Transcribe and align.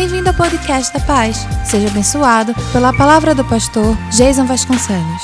Bem-vindo 0.00 0.30
ao 0.30 0.34
podcast 0.34 0.94
da 0.94 1.06
Paz. 1.06 1.36
Seja 1.70 1.88
abençoado 1.90 2.54
pela 2.72 2.90
palavra 2.90 3.34
do 3.34 3.46
pastor 3.46 3.94
Jason 4.10 4.46
Vasconcelos. 4.46 5.22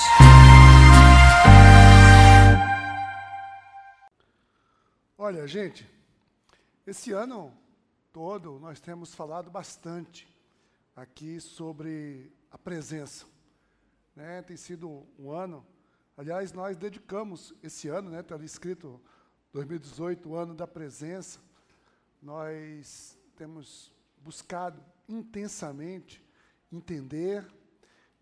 Olha, 5.17 5.47
gente, 5.49 5.91
esse 6.87 7.11
ano 7.11 7.51
todo 8.13 8.61
nós 8.61 8.79
temos 8.79 9.15
falado 9.15 9.51
bastante 9.51 10.29
aqui 10.95 11.41
sobre 11.41 12.31
a 12.51 12.59
presença. 12.59 13.25
Né? 14.15 14.43
Tem 14.43 14.59
sido 14.59 15.07
um 15.19 15.31
ano, 15.31 15.65
aliás, 16.19 16.53
nós 16.53 16.77
dedicamos 16.77 17.55
esse 17.63 17.89
ano, 17.89 18.11
né? 18.11 18.21
Está 18.21 18.35
ali 18.35 18.45
escrito 18.45 19.01
2018, 19.55 20.29
o 20.29 20.37
ano 20.37 20.55
da 20.55 20.67
presença. 20.67 21.41
Nós 22.21 23.19
temos 23.39 23.96
buscado 24.27 24.83
intensamente 25.09 26.21
entender, 26.73 27.47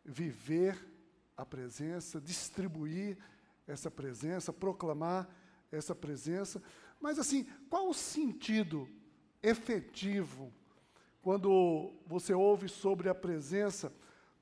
viver 0.04 0.78
a 1.34 1.46
presença, 1.46 2.20
distribuir 2.20 3.16
essa 3.66 3.90
presença, 3.90 4.52
proclamar 4.52 5.26
essa 5.72 5.94
presença. 5.94 6.62
Mas, 7.00 7.18
assim, 7.18 7.44
qual 7.70 7.88
o 7.88 7.94
sentido 7.94 8.86
efetivo 9.42 10.52
quando 11.22 11.94
você 12.06 12.34
ouve 12.34 12.68
sobre 12.68 13.08
a 13.08 13.14
presença? 13.14 13.90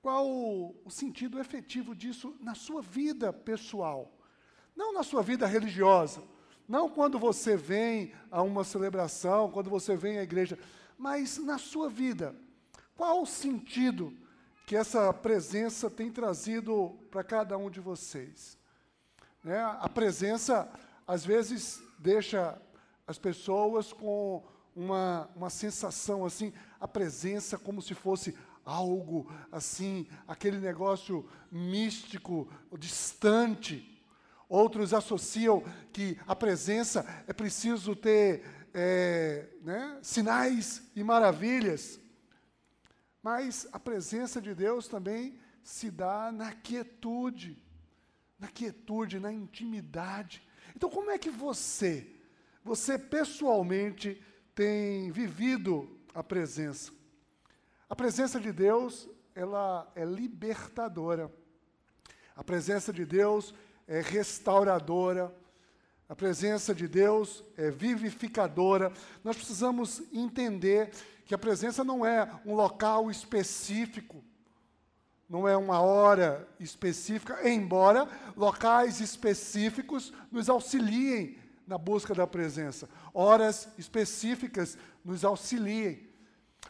Qual 0.02 0.26
o 0.28 0.90
sentido 0.90 1.38
efetivo 1.38 1.94
disso 1.94 2.36
na 2.40 2.56
sua 2.56 2.82
vida 2.82 3.32
pessoal? 3.32 4.18
Não 4.74 4.92
na 4.92 5.04
sua 5.04 5.22
vida 5.22 5.46
religiosa. 5.46 6.24
Não 6.66 6.88
quando 6.88 7.20
você 7.20 7.56
vem 7.56 8.12
a 8.32 8.42
uma 8.42 8.64
celebração, 8.64 9.48
quando 9.48 9.70
você 9.70 9.96
vem 9.96 10.18
à 10.18 10.24
igreja 10.24 10.58
mas 10.98 11.38
na 11.38 11.58
sua 11.58 11.88
vida, 11.88 12.34
qual 12.96 13.22
o 13.22 13.26
sentido 13.26 14.16
que 14.66 14.76
essa 14.76 15.12
presença 15.12 15.90
tem 15.90 16.10
trazido 16.10 16.98
para 17.10 17.24
cada 17.24 17.58
um 17.58 17.70
de 17.70 17.80
vocês? 17.80 18.56
Né? 19.42 19.60
A 19.60 19.88
presença, 19.88 20.70
às 21.06 21.24
vezes, 21.24 21.82
deixa 21.98 22.60
as 23.06 23.18
pessoas 23.18 23.92
com 23.92 24.42
uma, 24.74 25.28
uma 25.34 25.50
sensação 25.50 26.24
assim, 26.24 26.52
a 26.80 26.88
presença 26.88 27.58
como 27.58 27.82
se 27.82 27.94
fosse 27.94 28.36
algo 28.64 29.30
assim, 29.50 30.06
aquele 30.26 30.58
negócio 30.58 31.28
místico, 31.50 32.48
distante. 32.78 33.88
Outros 34.48 34.92
associam 34.94 35.62
que 35.92 36.18
a 36.26 36.36
presença 36.36 37.06
é 37.26 37.32
preciso 37.32 37.96
ter 37.96 38.44
é, 38.74 39.48
né, 39.62 39.98
sinais 40.02 40.82
e 40.94 41.02
maravilhas. 41.04 42.00
Mas 43.22 43.68
a 43.72 43.78
presença 43.78 44.40
de 44.40 44.54
Deus 44.54 44.88
também 44.88 45.38
se 45.62 45.90
dá 45.90 46.32
na 46.32 46.52
quietude, 46.52 47.62
na 48.38 48.48
quietude, 48.48 49.20
na 49.20 49.32
intimidade. 49.32 50.42
Então, 50.74 50.90
como 50.90 51.10
é 51.10 51.18
que 51.18 51.30
você, 51.30 52.06
você 52.64 52.98
pessoalmente, 52.98 54.20
tem 54.54 55.10
vivido 55.12 56.00
a 56.14 56.22
presença? 56.22 56.92
A 57.88 57.94
presença 57.94 58.40
de 58.40 58.50
Deus, 58.50 59.08
ela 59.34 59.90
é 59.94 60.04
libertadora. 60.04 61.32
A 62.34 62.42
presença 62.42 62.92
de 62.92 63.04
Deus 63.04 63.54
é 63.86 64.00
restauradora. 64.00 65.32
A 66.12 66.14
presença 66.14 66.74
de 66.74 66.86
Deus 66.86 67.42
é 67.56 67.70
vivificadora. 67.70 68.92
Nós 69.24 69.34
precisamos 69.34 70.02
entender 70.12 70.90
que 71.24 71.34
a 71.34 71.38
presença 71.38 71.82
não 71.82 72.04
é 72.04 72.30
um 72.44 72.54
local 72.54 73.10
específico, 73.10 74.22
não 75.26 75.48
é 75.48 75.56
uma 75.56 75.80
hora 75.80 76.46
específica, 76.60 77.48
embora 77.48 78.06
locais 78.36 79.00
específicos 79.00 80.12
nos 80.30 80.50
auxiliem 80.50 81.38
na 81.66 81.78
busca 81.78 82.14
da 82.14 82.26
presença, 82.26 82.90
horas 83.14 83.68
específicas 83.78 84.76
nos 85.02 85.24
auxiliem. 85.24 86.10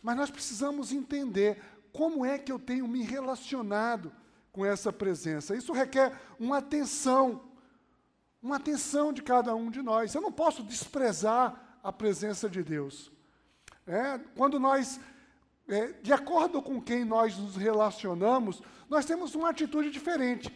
Mas 0.05 0.17
nós 0.17 0.31
precisamos 0.31 0.93
entender 0.93 1.61
como 1.93 2.25
é 2.25 2.39
que 2.39 2.53
eu 2.53 2.61
tenho 2.61 2.87
me 2.87 3.03
relacionado 3.03 4.13
com 4.53 4.65
essa 4.65 4.93
presença. 4.93 5.57
Isso 5.57 5.73
requer 5.73 6.17
uma 6.39 6.59
atenção 6.59 7.51
uma 8.43 8.57
atenção 8.57 9.13
de 9.13 9.23
cada 9.23 9.55
um 9.55 9.71
de 9.71 9.81
nós. 9.81 10.15
Eu 10.15 10.21
não 10.21 10.33
posso 10.33 10.63
desprezar 10.63 11.79
a 11.83 11.93
presença 11.93 12.51
de 12.51 12.63
Deus. 12.63 13.13
É, 13.87 14.19
quando 14.37 14.59
nós, 14.59 15.01
é, 15.69 15.93
de 16.03 16.13
acordo 16.13 16.61
com 16.61 16.81
quem 16.81 17.05
nós 17.05 17.37
nos 17.37 17.57
relacionamos, 17.57 18.61
nós 18.89 19.05
temos 19.05 19.35
uma 19.35 19.51
atitude 19.51 19.91
diferente. 19.91 20.51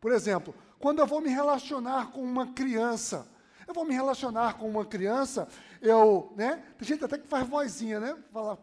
Por 0.00 0.12
exemplo, 0.12 0.54
quando 0.78 1.00
eu 1.00 1.06
vou 1.06 1.20
me 1.20 1.28
relacionar 1.28 2.12
com 2.12 2.22
uma 2.22 2.52
criança, 2.52 3.28
eu 3.66 3.74
vou 3.74 3.84
me 3.84 3.92
relacionar 3.92 4.54
com 4.54 4.68
uma 4.68 4.84
criança, 4.84 5.48
eu, 5.82 6.32
né? 6.36 6.62
Tem 6.78 6.88
gente 6.88 7.04
até 7.04 7.18
que 7.18 7.26
faz 7.26 7.46
vozinha, 7.46 8.00
né? 8.00 8.16
Fala, 8.32 8.58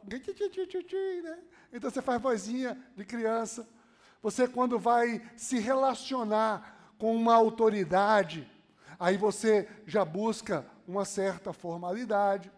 né? 1.21 1.39
Então 1.71 1.91
você 1.91 2.01
faz 2.01 2.21
vozinha 2.21 2.77
de 2.95 3.05
criança. 3.05 3.67
Você 4.21 4.47
quando 4.47 4.79
vai 4.79 5.21
se 5.35 5.59
relacionar 5.59 6.74
com 6.97 7.15
uma 7.15 7.33
autoridade, 7.35 8.49
aí 8.99 9.17
você 9.17 9.67
já 9.85 10.05
busca 10.05 10.65
uma 10.87 11.05
certa 11.05 11.51
formalidade. 11.51 12.51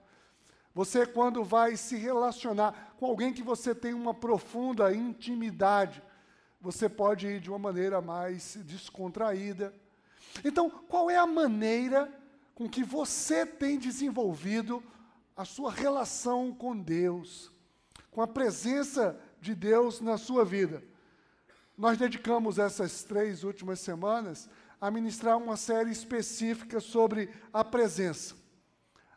Você, 0.74 1.06
quando 1.06 1.44
vai 1.44 1.76
se 1.76 1.96
relacionar 1.96 2.96
com 2.98 3.06
alguém 3.06 3.34
que 3.34 3.42
você 3.42 3.74
tem 3.74 3.94
uma 3.94 4.14
profunda 4.14 4.94
intimidade, 4.94 6.04
você 6.62 6.88
pode 6.88 7.28
ir 7.28 7.40
de 7.40 7.50
uma 7.50 7.58
maneira 7.58 8.02
mais 8.02 8.58
descontraída. 8.66 9.74
Então, 10.44 10.70
qual 10.70 11.10
é 11.10 11.18
a 11.18 11.26
maneira 11.26 12.12
com 12.54 12.70
que 12.70 12.84
você 12.84 13.46
tem 13.46 13.80
desenvolvido 13.80 14.84
a 15.36 15.46
sua 15.46 15.72
relação 15.72 16.54
com 16.54 16.78
Deus, 16.78 17.52
com 18.12 18.22
a 18.22 18.28
presença 18.28 19.20
de 19.40 19.56
Deus 19.56 20.02
na 20.02 20.18
sua 20.18 20.44
vida? 20.44 20.84
Nós 21.78 21.96
dedicamos 21.96 22.58
essas 22.58 23.04
três 23.04 23.44
últimas 23.44 23.80
semanas 23.80 24.50
a 24.82 24.90
ministrar 24.90 25.38
uma 25.38 25.56
série 25.56 25.92
específica 25.92 26.80
sobre 26.80 27.30
a 27.54 27.64
presença. 27.64 28.36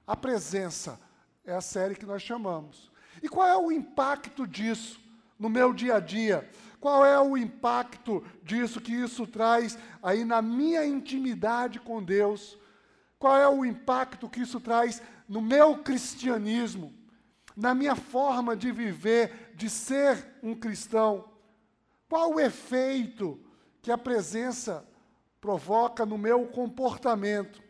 A 0.06 0.14
presença 0.14 1.00
é 1.42 1.54
a 1.54 1.62
série 1.62 1.94
que 1.94 2.04
nós 2.04 2.20
chamamos. 2.20 2.90
E 3.22 3.28
qual 3.30 3.48
é 3.48 3.56
o 3.56 3.72
impacto 3.72 4.46
disso 4.46 5.00
no 5.38 5.48
meu 5.48 5.72
dia 5.72 5.96
a 5.96 6.00
dia? 6.00 6.50
Qual 6.78 7.02
é 7.04 7.18
o 7.18 7.34
impacto 7.34 8.22
disso 8.42 8.78
que 8.78 8.92
isso 8.92 9.26
traz 9.26 9.78
aí 10.02 10.22
na 10.22 10.42
minha 10.42 10.84
intimidade 10.84 11.80
com 11.80 12.02
Deus? 12.02 12.58
Qual 13.18 13.36
é 13.38 13.48
o 13.48 13.64
impacto 13.64 14.28
que 14.28 14.40
isso 14.40 14.60
traz 14.60 15.00
no 15.26 15.40
meu 15.40 15.78
cristianismo, 15.78 16.92
na 17.56 17.74
minha 17.74 17.94
forma 17.96 18.54
de 18.54 18.70
viver, 18.70 19.52
de 19.54 19.70
ser 19.70 20.38
um 20.42 20.54
cristão? 20.54 21.29
Qual 22.10 22.34
o 22.34 22.40
efeito 22.40 23.38
que 23.80 23.92
a 23.92 23.96
presença 23.96 24.84
provoca 25.40 26.04
no 26.04 26.18
meu 26.18 26.44
comportamento? 26.44 27.62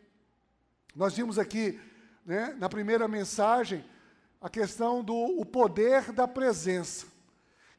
Nós 0.97 1.15
vimos 1.15 1.39
aqui, 1.39 1.79
né, 2.25 2.57
na 2.59 2.67
primeira 2.67 3.07
mensagem, 3.07 3.85
a 4.41 4.49
questão 4.49 5.05
do 5.05 5.15
o 5.15 5.45
poder 5.45 6.11
da 6.11 6.27
presença. 6.27 7.07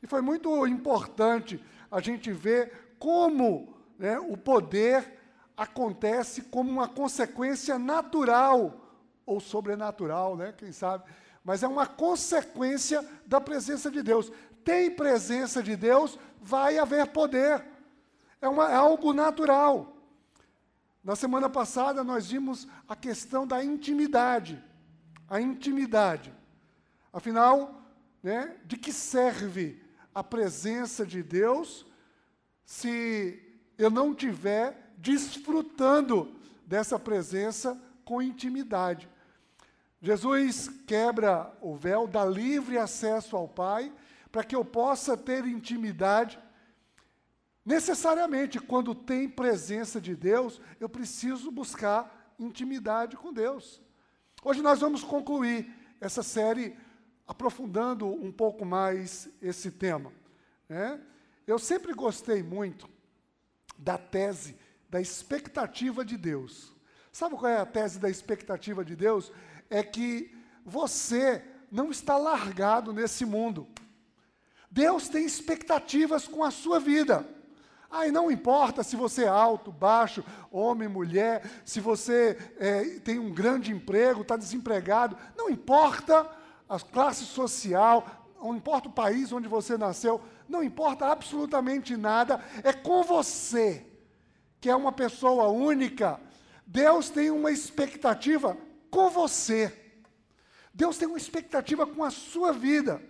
E 0.03 0.05
foi 0.05 0.21
muito 0.21 0.67
importante 0.67 1.59
a 1.89 1.99
gente 1.99 2.31
ver 2.31 2.93
como 2.99 3.75
né, 3.97 4.19
o 4.19 4.37
poder 4.37 5.19
acontece 5.57 6.43
como 6.43 6.69
uma 6.69 6.87
consequência 6.87 7.79
natural 7.79 9.01
ou 9.25 9.39
sobrenatural, 9.39 10.37
né, 10.37 10.53
quem 10.55 10.71
sabe, 10.71 11.05
mas 11.43 11.63
é 11.63 11.67
uma 11.67 11.87
consequência 11.87 13.03
da 13.25 13.41
presença 13.41 13.89
de 13.89 14.03
Deus 14.03 14.31
tem 14.63 14.91
presença 14.91 15.61
de 15.61 15.75
Deus, 15.75 16.17
vai 16.41 16.77
haver 16.77 17.07
poder. 17.07 17.63
É, 18.41 18.47
uma, 18.47 18.71
é 18.71 18.75
algo 18.75 19.13
natural. 19.13 19.95
Na 21.03 21.15
semana 21.15 21.49
passada 21.49 22.03
nós 22.03 22.29
vimos 22.29 22.67
a 22.87 22.95
questão 22.95 23.45
da 23.45 23.63
intimidade. 23.63 24.61
A 25.27 25.41
intimidade. 25.41 26.33
Afinal, 27.11 27.81
né, 28.21 28.55
de 28.65 28.77
que 28.77 28.93
serve 28.93 29.81
a 30.13 30.23
presença 30.23 31.05
de 31.05 31.23
Deus 31.23 31.85
se 32.65 33.41
eu 33.77 33.89
não 33.89 34.11
estiver 34.11 34.93
desfrutando 34.97 36.35
dessa 36.65 36.99
presença 36.99 37.79
com 38.05 38.21
intimidade? 38.21 39.09
Jesus 40.01 40.67
quebra 40.87 41.51
o 41.61 41.75
véu, 41.75 42.07
dá 42.07 42.25
livre 42.25 42.77
acesso 42.77 43.35
ao 43.35 43.47
Pai 43.47 43.91
para 44.31 44.43
que 44.43 44.55
eu 44.55 44.63
possa 44.63 45.17
ter 45.17 45.45
intimidade. 45.45 46.39
Necessariamente, 47.65 48.59
quando 48.59 48.95
tem 48.95 49.29
presença 49.29 49.99
de 49.99 50.15
Deus, 50.15 50.61
eu 50.79 50.89
preciso 50.89 51.51
buscar 51.51 52.33
intimidade 52.39 53.17
com 53.17 53.33
Deus. 53.33 53.81
Hoje 54.43 54.61
nós 54.61 54.79
vamos 54.79 55.03
concluir 55.03 55.71
essa 55.99 56.23
série 56.23 56.75
aprofundando 57.27 58.07
um 58.07 58.31
pouco 58.31 58.65
mais 58.65 59.29
esse 59.41 59.71
tema. 59.71 60.11
Né? 60.67 60.99
Eu 61.45 61.59
sempre 61.59 61.93
gostei 61.93 62.41
muito 62.41 62.89
da 63.77 63.97
tese 63.97 64.57
da 64.89 64.99
expectativa 64.99 66.03
de 66.03 66.17
Deus. 66.17 66.75
Sabe 67.11 67.35
qual 67.37 67.49
é 67.49 67.57
a 67.57 67.65
tese 67.65 67.97
da 67.97 68.09
expectativa 68.09 68.83
de 68.83 68.95
Deus? 68.95 69.31
É 69.69 69.81
que 69.81 70.35
você 70.65 71.41
não 71.71 71.89
está 71.91 72.17
largado 72.17 72.91
nesse 72.91 73.25
mundo. 73.25 73.67
Deus 74.71 75.09
tem 75.09 75.25
expectativas 75.25 76.25
com 76.27 76.43
a 76.45 76.49
sua 76.49 76.79
vida. 76.79 77.27
Aí 77.91 78.09
não 78.09 78.31
importa 78.31 78.83
se 78.83 78.95
você 78.95 79.25
é 79.25 79.27
alto, 79.27 79.69
baixo, 79.69 80.23
homem, 80.49 80.87
mulher, 80.87 81.43
se 81.65 81.81
você 81.81 82.37
é, 82.57 82.85
tem 83.03 83.19
um 83.19 83.33
grande 83.33 83.73
emprego, 83.73 84.21
está 84.21 84.37
desempregado, 84.37 85.17
não 85.35 85.49
importa 85.49 86.25
a 86.69 86.79
classe 86.79 87.25
social, 87.25 88.31
não 88.41 88.55
importa 88.55 88.87
o 88.87 88.93
país 88.93 89.33
onde 89.33 89.49
você 89.49 89.77
nasceu, 89.77 90.21
não 90.47 90.63
importa 90.63 91.07
absolutamente 91.07 91.97
nada, 91.97 92.41
é 92.63 92.71
com 92.71 93.03
você, 93.03 93.85
que 94.61 94.69
é 94.69 94.75
uma 94.75 94.93
pessoa 94.93 95.49
única. 95.49 96.17
Deus 96.65 97.09
tem 97.09 97.29
uma 97.29 97.51
expectativa 97.51 98.57
com 98.89 99.09
você. 99.09 99.77
Deus 100.73 100.97
tem 100.97 101.09
uma 101.09 101.17
expectativa 101.17 101.85
com 101.85 102.05
a 102.05 102.09
sua 102.09 102.53
vida. 102.53 103.01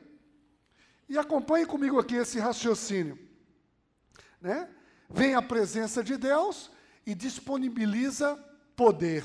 E 1.11 1.17
acompanhe 1.17 1.65
comigo 1.65 1.99
aqui 1.99 2.15
esse 2.15 2.39
raciocínio 2.39 3.19
né? 4.41 4.67
Vem 5.07 5.35
a 5.35 5.41
presença 5.41 6.03
de 6.03 6.17
Deus 6.17 6.71
e 7.05 7.13
disponibiliza 7.13 8.35
poder, 8.75 9.23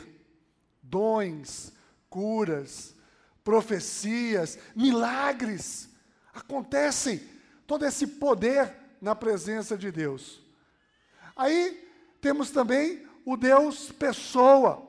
dons, 0.83 1.73
curas, 2.11 2.95
profecias, 3.43 4.59
milagres. 4.75 5.89
Acontecem 6.35 7.23
todo 7.67 7.87
esse 7.87 8.07
poder 8.07 8.75
na 9.01 9.15
presença 9.15 9.77
de 9.77 9.91
Deus. 9.91 10.43
Aí 11.35 11.89
temos 12.21 12.51
também 12.51 13.07
o 13.25 13.37
Deus 13.37 13.91
pessoa, 13.93 14.87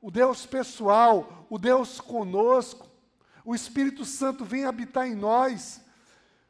o 0.00 0.10
Deus 0.10 0.44
pessoal, 0.44 1.46
o 1.48 1.58
Deus 1.58 2.00
conosco. 2.00 2.90
O 3.44 3.54
Espírito 3.54 4.04
Santo 4.04 4.44
vem 4.44 4.64
habitar 4.64 5.06
em 5.06 5.14
nós, 5.14 5.83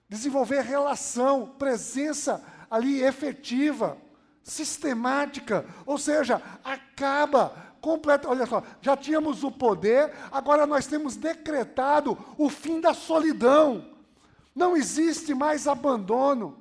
desenvolver 0.09 0.62
relação, 0.62 1.47
presença 1.59 2.45
ali 2.71 3.03
efetiva, 3.03 3.99
sistemática, 4.43 5.65
ou 5.87 5.97
seja, 5.99 6.41
acaba 6.62 7.75
completa. 7.81 8.29
Olha 8.29 8.47
só, 8.47 8.62
já 8.81 8.97
tínhamos 8.97 9.45
o 9.45 9.51
poder, 9.51 10.12
agora 10.31 10.67
nós 10.67 10.87
temos 10.87 11.17
decretado 11.17 12.19
o 12.39 12.49
fim 12.49 12.81
da 12.81 12.95
solidão. 12.95 13.93
Não 14.55 14.77
existe 14.77 15.35
mais 15.35 15.67
abandono, 15.67 16.59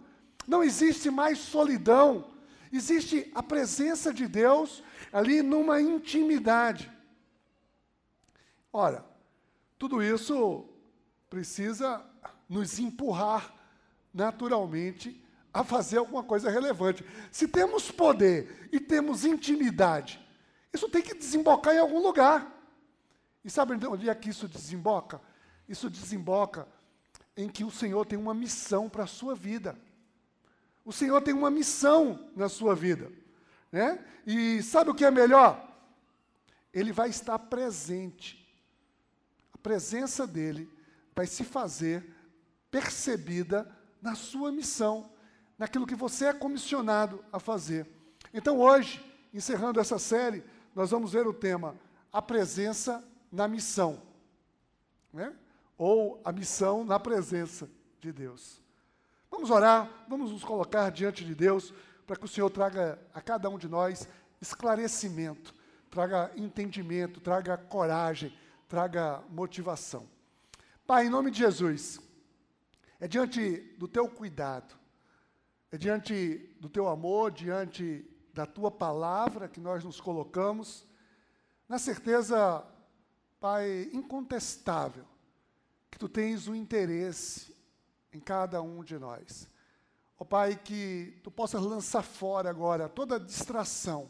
não 0.48 0.64
existe 0.64 1.10
mais 1.10 1.40
solidão. 1.40 2.26
Existe 2.72 3.32
a 3.36 3.44
presença 3.44 4.12
de 4.12 4.28
Deus 4.28 4.84
ali 5.12 5.44
numa 5.44 5.80
intimidade. 5.80 6.92
Ora, 8.72 9.06
tudo 9.78 10.02
isso 10.02 10.66
precisa 11.30 12.04
nos 12.48 12.80
empurrar 12.80 13.54
naturalmente 14.14 15.22
a 15.54 15.64
fazer 15.64 15.98
alguma 15.98 16.24
coisa 16.24 16.50
relevante. 16.50 17.06
Se 17.32 17.48
temos 17.48 17.92
poder 17.92 18.70
e 18.72 18.80
temos 18.80 19.24
intimidade, 19.24 20.20
isso 20.74 20.90
tem 20.90 21.02
que 21.02 21.14
desembocar 21.14 21.76
em 21.76 21.80
algum 21.80 22.02
lugar. 22.02 22.52
E 23.44 23.50
sabe 23.50 23.74
onde 23.86 24.10
é 24.10 24.16
que 24.16 24.30
isso 24.30 24.48
desemboca? 24.48 25.22
Isso 25.68 25.90
desemboca 25.90 26.68
em 27.36 27.50
que 27.50 27.64
o 27.64 27.72
Senhor 27.72 28.06
tem 28.06 28.18
uma 28.18 28.34
missão 28.34 28.90
para 28.90 29.04
a 29.04 29.08
sua 29.08 29.36
vida. 29.36 29.78
O 30.86 30.92
Senhor 30.92 31.22
tem 31.22 31.34
uma 31.34 31.52
missão 31.52 32.30
na 32.36 32.50
sua 32.50 32.76
vida. 32.76 33.12
Né? 33.72 34.04
E 34.26 34.62
sabe 34.62 34.90
o 34.92 34.96
que 34.96 35.06
é 35.06 35.12
melhor? 35.12 35.72
Ele 36.74 36.92
vai 36.92 37.10
estar 37.10 37.38
presente. 37.38 38.40
A 39.54 39.58
presença 39.58 40.26
dele 40.26 40.70
vai 41.16 41.28
se 41.28 41.44
fazer 41.44 42.13
percebida 42.74 43.72
na 44.02 44.16
sua 44.16 44.52
missão 44.52 45.12
naquilo 45.60 45.86
que 45.86 45.94
você 45.94 46.26
é 46.26 46.34
comissionado 46.34 47.24
a 47.32 47.40
fazer. 47.40 47.88
Então, 48.34 48.60
hoje, 48.60 49.00
encerrando 49.32 49.80
essa 49.80 50.00
série, 50.00 50.44
nós 50.74 50.90
vamos 50.90 51.14
ver 51.14 51.28
o 51.28 51.34
tema 51.34 51.76
A 52.12 52.20
presença 52.20 53.08
na 53.32 53.48
missão. 53.48 54.02
Né? 55.14 55.32
Ou 55.78 56.20
a 56.26 56.32
missão 56.32 56.84
na 56.84 57.00
presença 57.00 57.70
de 58.00 58.12
Deus. 58.12 58.60
Vamos 59.30 59.52
orar, 59.52 59.88
vamos 60.10 60.32
nos 60.32 60.44
colocar 60.44 60.90
diante 60.90 61.24
de 61.24 61.36
Deus 61.36 61.72
para 62.08 62.16
que 62.16 62.26
o 62.26 62.28
Senhor 62.28 62.50
traga 62.50 63.00
a 63.14 63.22
cada 63.22 63.52
um 63.52 63.58
de 63.60 63.68
nós 63.68 64.08
esclarecimento, 64.42 65.54
traga 65.92 66.32
entendimento, 66.36 67.22
traga 67.22 67.56
coragem, 67.56 68.36
traga 68.68 69.22
motivação. 69.30 70.08
Pai, 70.88 71.06
em 71.06 71.10
nome 71.10 71.30
de 71.30 71.38
Jesus, 71.38 72.00
é 73.04 73.08
diante 73.08 73.58
do 73.78 73.86
teu 73.86 74.08
cuidado, 74.08 74.74
é 75.70 75.78
diante 75.78 76.56
do 76.62 76.70
teu 76.70 76.88
amor, 76.88 77.32
diante 77.32 78.10
da 78.34 78.46
tua 78.46 78.72
palavra 78.72 79.50
que 79.50 79.60
nós 79.60 79.84
nos 79.84 80.00
colocamos, 80.00 80.88
na 81.68 81.78
certeza, 81.78 82.66
Pai, 83.42 83.90
incontestável, 83.92 85.04
que 85.92 86.00
tu 86.00 86.08
tens 86.08 86.48
um 86.48 86.56
interesse 86.56 87.54
em 88.14 88.22
cada 88.22 88.62
um 88.62 88.82
de 88.82 88.98
nós. 88.98 89.50
Ó 90.18 90.24
oh, 90.24 90.26
Pai, 90.26 90.56
que 90.56 91.20
tu 91.26 91.30
possas 91.30 91.62
lançar 91.62 92.04
fora 92.04 92.50
agora 92.50 92.88
toda 92.88 93.20
distração, 93.20 94.10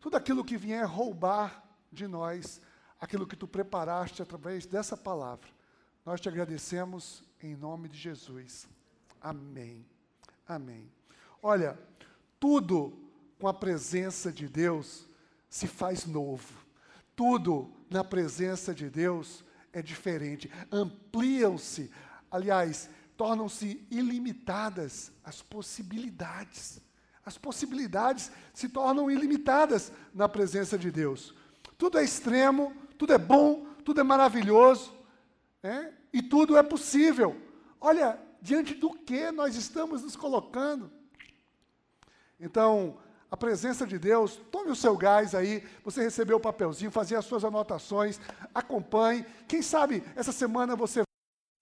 tudo 0.00 0.16
aquilo 0.16 0.42
que 0.42 0.56
vier 0.56 0.86
roubar 0.86 1.62
de 1.92 2.08
nós, 2.08 2.58
aquilo 2.98 3.26
que 3.26 3.36
tu 3.36 3.46
preparaste 3.46 4.22
através 4.22 4.64
dessa 4.64 4.96
palavra. 4.96 5.50
Nós 6.06 6.22
te 6.22 6.28
agradecemos 6.30 7.28
em 7.42 7.56
nome 7.56 7.88
de 7.88 7.96
Jesus. 7.96 8.68
Amém. 9.20 9.84
Amém. 10.46 10.90
Olha, 11.42 11.78
tudo 12.38 12.92
com 13.38 13.48
a 13.48 13.54
presença 13.54 14.30
de 14.30 14.48
Deus 14.48 15.06
se 15.48 15.66
faz 15.66 16.06
novo. 16.06 16.52
Tudo 17.16 17.72
na 17.88 18.04
presença 18.04 18.74
de 18.74 18.88
Deus 18.88 19.44
é 19.72 19.82
diferente. 19.82 20.50
Ampliam-se, 20.70 21.90
aliás, 22.30 22.88
tornam-se 23.16 23.86
ilimitadas 23.90 25.12
as 25.24 25.42
possibilidades. 25.42 26.80
As 27.24 27.36
possibilidades 27.36 28.30
se 28.54 28.68
tornam 28.68 29.10
ilimitadas 29.10 29.92
na 30.14 30.28
presença 30.28 30.78
de 30.78 30.90
Deus. 30.90 31.34
Tudo 31.76 31.98
é 31.98 32.04
extremo, 32.04 32.74
tudo 32.98 33.12
é 33.12 33.18
bom, 33.18 33.66
tudo 33.84 34.00
é 34.00 34.04
maravilhoso, 34.04 34.92
né? 35.62 35.94
E 36.12 36.22
tudo 36.22 36.56
é 36.56 36.62
possível. 36.62 37.36
Olha, 37.80 38.18
diante 38.40 38.74
do 38.74 38.90
que 38.90 39.30
nós 39.30 39.56
estamos 39.56 40.02
nos 40.02 40.16
colocando? 40.16 40.90
Então, 42.38 42.96
a 43.30 43.36
presença 43.36 43.86
de 43.86 43.98
Deus, 43.98 44.40
tome 44.50 44.70
o 44.70 44.76
seu 44.76 44.96
gás 44.96 45.34
aí, 45.34 45.64
você 45.84 46.02
recebeu 46.02 46.38
o 46.38 46.40
papelzinho, 46.40 46.90
fazer 46.90 47.16
as 47.16 47.24
suas 47.24 47.44
anotações, 47.44 48.18
acompanhe. 48.54 49.24
Quem 49.46 49.62
sabe 49.62 50.02
essa 50.16 50.32
semana 50.32 50.74
você 50.74 51.00
vai 51.00 51.06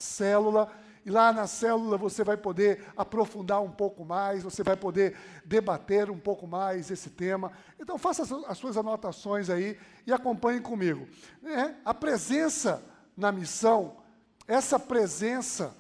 célula, 0.00 0.72
e 1.04 1.10
lá 1.10 1.32
na 1.32 1.46
célula 1.46 1.96
você 1.96 2.22
vai 2.22 2.36
poder 2.36 2.84
aprofundar 2.96 3.62
um 3.62 3.70
pouco 3.70 4.04
mais, 4.04 4.42
você 4.42 4.62
vai 4.62 4.76
poder 4.76 5.16
debater 5.44 6.10
um 6.10 6.18
pouco 6.18 6.46
mais 6.46 6.90
esse 6.90 7.10
tema. 7.10 7.52
Então 7.80 7.98
faça 7.98 8.22
as 8.46 8.58
suas 8.58 8.76
anotações 8.76 9.48
aí 9.48 9.78
e 10.06 10.12
acompanhe 10.12 10.60
comigo. 10.60 11.08
É, 11.44 11.74
a 11.84 11.94
presença 11.94 12.82
na 13.16 13.32
missão, 13.32 13.96
essa 14.48 14.80
presença 14.80 15.76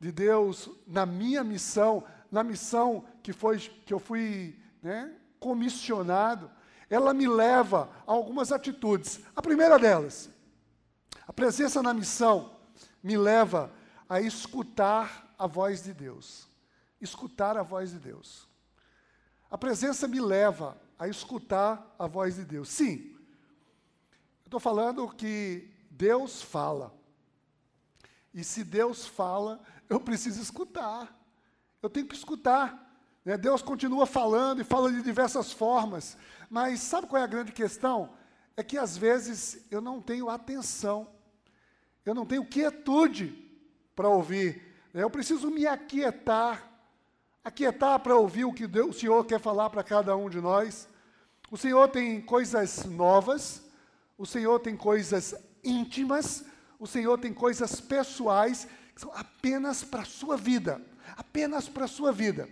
de 0.00 0.10
Deus 0.10 0.68
na 0.84 1.06
minha 1.06 1.44
missão, 1.44 2.02
na 2.30 2.42
missão 2.42 3.04
que, 3.22 3.32
foi, 3.32 3.58
que 3.58 3.94
eu 3.94 4.00
fui 4.00 4.58
né, 4.82 5.14
comissionado, 5.38 6.50
ela 6.90 7.14
me 7.14 7.28
leva 7.28 7.88
a 8.04 8.10
algumas 8.10 8.50
atitudes. 8.50 9.20
A 9.36 9.40
primeira 9.40 9.78
delas, 9.78 10.28
a 11.26 11.32
presença 11.32 11.80
na 11.80 11.94
missão 11.94 12.56
me 13.00 13.16
leva 13.16 13.70
a 14.08 14.20
escutar 14.20 15.32
a 15.38 15.46
voz 15.46 15.84
de 15.84 15.94
Deus. 15.94 16.48
Escutar 17.00 17.56
a 17.56 17.62
voz 17.62 17.92
de 17.92 18.00
Deus. 18.00 18.48
A 19.48 19.56
presença 19.56 20.08
me 20.08 20.20
leva 20.20 20.76
a 20.98 21.06
escutar 21.06 21.94
a 21.96 22.08
voz 22.08 22.34
de 22.34 22.44
Deus. 22.44 22.68
Sim, 22.68 23.16
estou 24.44 24.58
falando 24.58 25.08
que 25.08 25.70
Deus 25.90 26.42
fala. 26.42 26.99
E 28.32 28.44
se 28.44 28.62
Deus 28.62 29.06
fala, 29.06 29.60
eu 29.88 30.00
preciso 30.00 30.40
escutar. 30.40 31.14
Eu 31.82 31.90
tenho 31.90 32.06
que 32.06 32.14
escutar. 32.14 32.90
Né? 33.24 33.36
Deus 33.36 33.62
continua 33.62 34.06
falando 34.06 34.60
e 34.60 34.64
fala 34.64 34.92
de 34.92 35.02
diversas 35.02 35.52
formas. 35.52 36.16
Mas 36.48 36.80
sabe 36.80 37.06
qual 37.06 37.20
é 37.20 37.24
a 37.24 37.28
grande 37.28 37.52
questão? 37.52 38.10
É 38.56 38.62
que 38.62 38.78
às 38.78 38.96
vezes 38.96 39.64
eu 39.70 39.80
não 39.80 40.00
tenho 40.00 40.28
atenção, 40.28 41.08
eu 42.04 42.14
não 42.14 42.26
tenho 42.26 42.44
quietude 42.44 43.48
para 43.94 44.08
ouvir. 44.08 44.62
Né? 44.92 45.02
Eu 45.02 45.10
preciso 45.10 45.50
me 45.50 45.66
aquietar, 45.66 46.68
aquietar 47.44 47.98
para 48.00 48.16
ouvir 48.16 48.44
o 48.44 48.52
que 48.52 48.66
Deus, 48.66 48.96
o 48.96 48.98
Senhor 48.98 49.24
quer 49.24 49.40
falar 49.40 49.70
para 49.70 49.82
cada 49.82 50.16
um 50.16 50.28
de 50.28 50.40
nós. 50.40 50.88
O 51.50 51.56
Senhor 51.56 51.88
tem 51.88 52.20
coisas 52.20 52.84
novas, 52.84 53.62
o 54.16 54.24
Senhor 54.24 54.60
tem 54.60 54.76
coisas 54.76 55.34
íntimas, 55.64 56.44
o 56.80 56.86
Senhor 56.86 57.18
tem 57.18 57.32
coisas 57.32 57.80
pessoais 57.80 58.66
que 58.94 59.00
são 59.00 59.12
apenas 59.14 59.84
para 59.84 60.00
a 60.00 60.06
sua 60.06 60.36
vida, 60.36 60.80
apenas 61.16 61.68
para 61.68 61.84
a 61.84 61.88
sua 61.88 62.10
vida. 62.10 62.48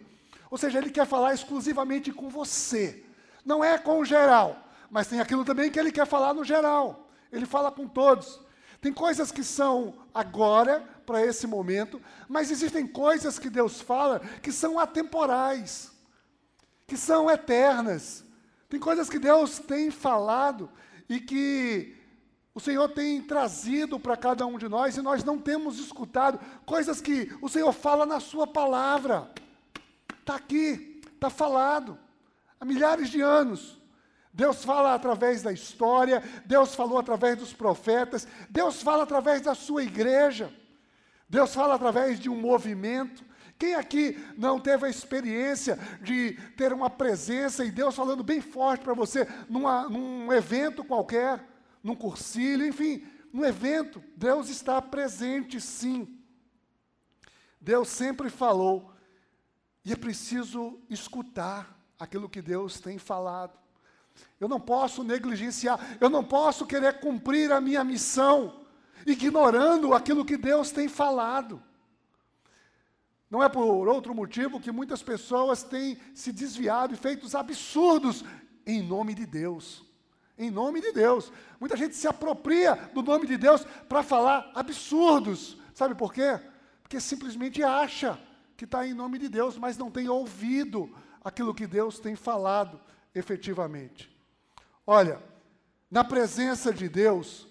Ou 0.51 0.59
seja, 0.59 0.79
Ele 0.79 0.91
quer 0.91 1.07
falar 1.07 1.33
exclusivamente 1.33 2.13
com 2.13 2.29
você, 2.29 3.05
não 3.45 3.65
é 3.65 3.79
com 3.79 3.99
o 3.99 4.05
geral, 4.05 4.63
mas 4.91 5.07
tem 5.07 5.19
aquilo 5.19 5.45
também 5.45 5.71
que 5.71 5.81
Ele 5.81 5.91
quer 5.91 6.07
falar 6.07 6.35
no 6.35 6.45
geral. 6.45 7.09
Ele 7.33 7.47
fala 7.47 7.73
com 7.73 7.89
todos. 7.89 8.41
Tem 8.81 8.93
coisas 8.93 9.33
que 9.33 9.43
são 9.43 9.95
agora, 10.15 10.87
para 11.09 11.25
esse 11.25 11.47
momento, 11.47 12.03
mas 12.29 12.51
existem 12.51 12.87
coisas 12.87 13.39
que 13.39 13.49
Deus 13.49 13.81
fala 13.81 14.21
que 14.43 14.53
são 14.53 14.79
atemporais, 14.79 15.91
que 16.87 16.99
são 16.99 17.31
eternas. 17.31 18.23
Tem 18.69 18.79
coisas 18.79 19.09
que 19.09 19.19
Deus 19.19 19.59
tem 19.59 19.91
falado 19.91 20.71
e 21.09 21.19
que 21.19 21.98
o 22.59 22.61
Senhor 22.61 22.89
tem 22.89 23.23
trazido 23.23 24.01
para 24.01 24.17
cada 24.17 24.45
um 24.45 24.59
de 24.59 24.69
nós 24.69 24.97
e 24.97 25.01
nós 25.01 25.23
não 25.23 25.39
temos 25.39 25.79
escutado 25.79 26.41
coisas 26.67 27.01
que 27.01 27.33
o 27.41 27.49
Senhor 27.49 27.73
fala 27.73 28.05
na 28.05 28.19
Sua 28.19 28.49
palavra. 28.49 29.31
Está 30.19 30.35
aqui, 30.35 31.01
está 31.15 31.31
falado, 31.31 31.97
há 32.59 32.65
milhares 32.65 33.11
de 33.11 33.21
anos. 33.21 33.81
Deus 34.33 34.65
fala 34.65 34.93
através 34.93 35.41
da 35.41 35.53
história, 35.53 36.21
Deus 36.47 36.75
falou 36.75 36.99
através 36.99 37.39
dos 37.39 37.53
profetas, 37.53 38.27
Deus 38.51 38.83
fala 38.83 39.05
através 39.05 39.41
da 39.41 39.55
sua 39.55 39.85
igreja, 39.85 40.53
Deus 41.29 41.55
fala 41.55 41.77
através 41.77 42.19
de 42.19 42.29
um 42.29 42.41
movimento. 42.41 43.25
Quem 43.57 43.77
aqui 43.77 44.19
não 44.37 44.59
teve 44.59 44.85
a 44.85 44.91
experiência 44.91 45.79
de 46.03 46.33
ter 46.57 46.73
uma 46.73 46.91
presença 46.91 47.65
e 47.65 47.71
Deus 47.71 47.95
falando 47.95 48.25
bem 48.25 48.41
forte 48.41 48.83
para 48.83 48.95
você 48.95 49.29
numa, 49.49 49.89
num 49.89 50.33
evento 50.33 50.83
qualquer, 50.83 51.41
num 51.83 51.95
cursilho, 51.95 52.67
enfim, 52.67 53.07
num 53.33 53.45
evento? 53.45 54.03
Deus 54.17 54.49
está 54.49 54.81
presente, 54.81 55.61
sim. 55.61 56.19
Deus 57.61 57.89
sempre 57.89 58.31
falou, 58.31 58.93
e 59.85 59.93
é 59.93 59.97
preciso 59.97 60.79
escutar 60.89 61.77
aquilo 61.99 62.29
que 62.29 62.43
Deus 62.43 62.81
tem 62.81 62.99
falado. 62.99 63.59
Eu 64.41 64.49
não 64.49 64.61
posso 64.61 65.03
negligenciar, 65.03 65.99
eu 66.01 66.09
não 66.09 66.25
posso 66.25 66.67
querer 66.67 67.01
cumprir 67.01 67.53
a 67.53 67.61
minha 67.61 67.83
missão, 67.85 68.65
ignorando 69.07 69.95
aquilo 69.95 70.25
que 70.25 70.37
Deus 70.37 70.71
tem 70.71 70.89
falado. 70.89 71.63
Não 73.31 73.43
é 73.43 73.49
por 73.49 73.89
outro 73.89 74.15
motivo 74.15 74.61
que 74.61 74.73
muitas 74.73 75.03
pessoas 75.03 75.63
têm 75.63 75.99
se 76.15 76.33
desviado 76.33 76.95
e 76.95 76.97
feito 76.97 77.37
absurdos 77.37 78.25
em 78.67 78.83
nome 78.83 79.15
de 79.15 79.27
Deus. 79.27 79.88
Em 80.39 80.51
nome 80.51 80.81
de 80.81 80.93
Deus. 80.93 81.33
Muita 81.59 81.77
gente 81.77 81.97
se 81.97 82.07
apropria 82.07 82.77
do 82.95 83.03
nome 83.03 83.27
de 83.27 83.37
Deus 83.37 83.65
para 83.89 84.03
falar 84.03 84.51
absurdos. 84.55 85.59
Sabe 85.75 85.95
por 85.95 86.13
quê? 86.13 86.41
Porque 86.83 87.01
simplesmente 87.01 87.63
acha 87.63 88.19
que 88.57 88.65
está 88.65 88.87
em 88.87 88.95
nome 88.95 89.19
de 89.19 89.29
Deus, 89.29 89.59
mas 89.59 89.77
não 89.77 89.91
tem 89.91 90.09
ouvido 90.09 90.95
aquilo 91.25 91.55
que 91.55 91.67
Deus 91.67 91.99
tem 91.99 92.15
falado 92.15 92.81
efetivamente. 93.15 94.17
Olha, 94.87 95.21
na 95.91 96.05
presença 96.05 96.73
de 96.73 96.89
Deus 96.89 97.49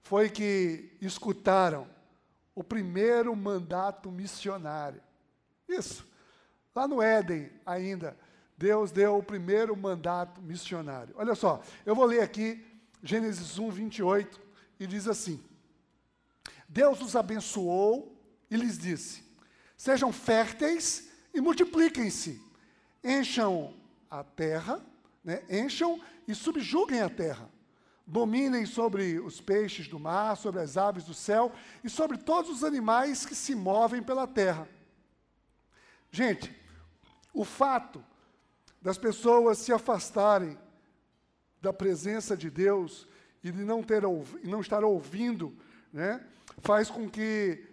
foi 0.00 0.28
que 0.30 0.96
escutaram 1.00 1.86
o 2.54 2.64
primeiro 2.64 3.34
mandato 3.36 4.10
missionário. 4.10 5.00
Isso. 5.68 6.06
Lá 6.74 6.88
no 6.88 7.00
Éden, 7.02 7.50
ainda, 7.64 8.16
Deus 8.60 8.92
deu 8.92 9.16
o 9.16 9.22
primeiro 9.22 9.74
mandato 9.74 10.42
missionário. 10.42 11.14
Olha 11.16 11.34
só, 11.34 11.62
eu 11.86 11.94
vou 11.94 12.04
ler 12.04 12.20
aqui 12.20 12.62
Gênesis 13.02 13.58
1, 13.58 13.70
28, 13.70 14.38
e 14.78 14.86
diz 14.86 15.08
assim: 15.08 15.42
Deus 16.68 17.00
os 17.00 17.16
abençoou 17.16 18.14
e 18.50 18.56
lhes 18.58 18.76
disse: 18.76 19.24
Sejam 19.78 20.12
férteis 20.12 21.08
e 21.32 21.40
multipliquem-se, 21.40 22.38
encham 23.02 23.72
a 24.10 24.22
terra, 24.22 24.84
né, 25.24 25.42
encham 25.48 25.98
e 26.28 26.34
subjuguem 26.34 27.00
a 27.00 27.08
terra. 27.08 27.48
Dominem 28.06 28.66
sobre 28.66 29.18
os 29.20 29.40
peixes 29.40 29.88
do 29.88 29.98
mar, 29.98 30.36
sobre 30.36 30.60
as 30.60 30.76
aves 30.76 31.04
do 31.04 31.14
céu 31.14 31.50
e 31.82 31.88
sobre 31.88 32.18
todos 32.18 32.50
os 32.50 32.62
animais 32.62 33.24
que 33.24 33.34
se 33.34 33.54
movem 33.54 34.02
pela 34.02 34.26
terra. 34.26 34.68
Gente, 36.10 36.54
o 37.32 37.42
fato 37.42 38.04
das 38.80 38.96
pessoas 38.96 39.58
se 39.58 39.72
afastarem 39.72 40.58
da 41.60 41.72
presença 41.72 42.36
de 42.36 42.48
Deus 42.48 43.06
e 43.42 43.50
de 43.50 43.64
não, 43.64 43.82
ter, 43.82 44.02
e 44.42 44.48
não 44.48 44.60
estar 44.60 44.84
ouvindo, 44.84 45.54
né, 45.92 46.24
faz 46.62 46.88
com 46.90 47.08
que 47.08 47.66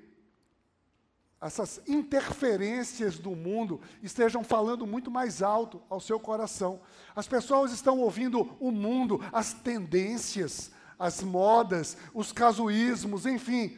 essas 1.40 1.80
interferências 1.88 3.20
do 3.20 3.32
mundo 3.32 3.80
estejam 4.02 4.44
falando 4.44 4.88
muito 4.88 5.12
mais 5.12 5.44
alto 5.44 5.82
ao 5.88 6.00
seu 6.00 6.20
coração. 6.20 6.82
As 7.16 7.28
pessoas 7.28 7.72
estão 7.72 8.00
ouvindo 8.00 8.56
o 8.60 8.72
mundo, 8.72 9.22
as 9.32 9.54
tendências, 9.54 10.72
as 10.98 11.22
modas, 11.22 11.96
os 12.14 12.32
casuísmos, 12.32 13.28
enfim, 13.28 13.78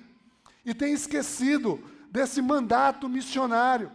e 0.63 0.74
têm 0.74 0.93
esquecido 0.93 1.83
desse 2.09 2.41
mandato 2.41 3.09
missionário. 3.09 3.91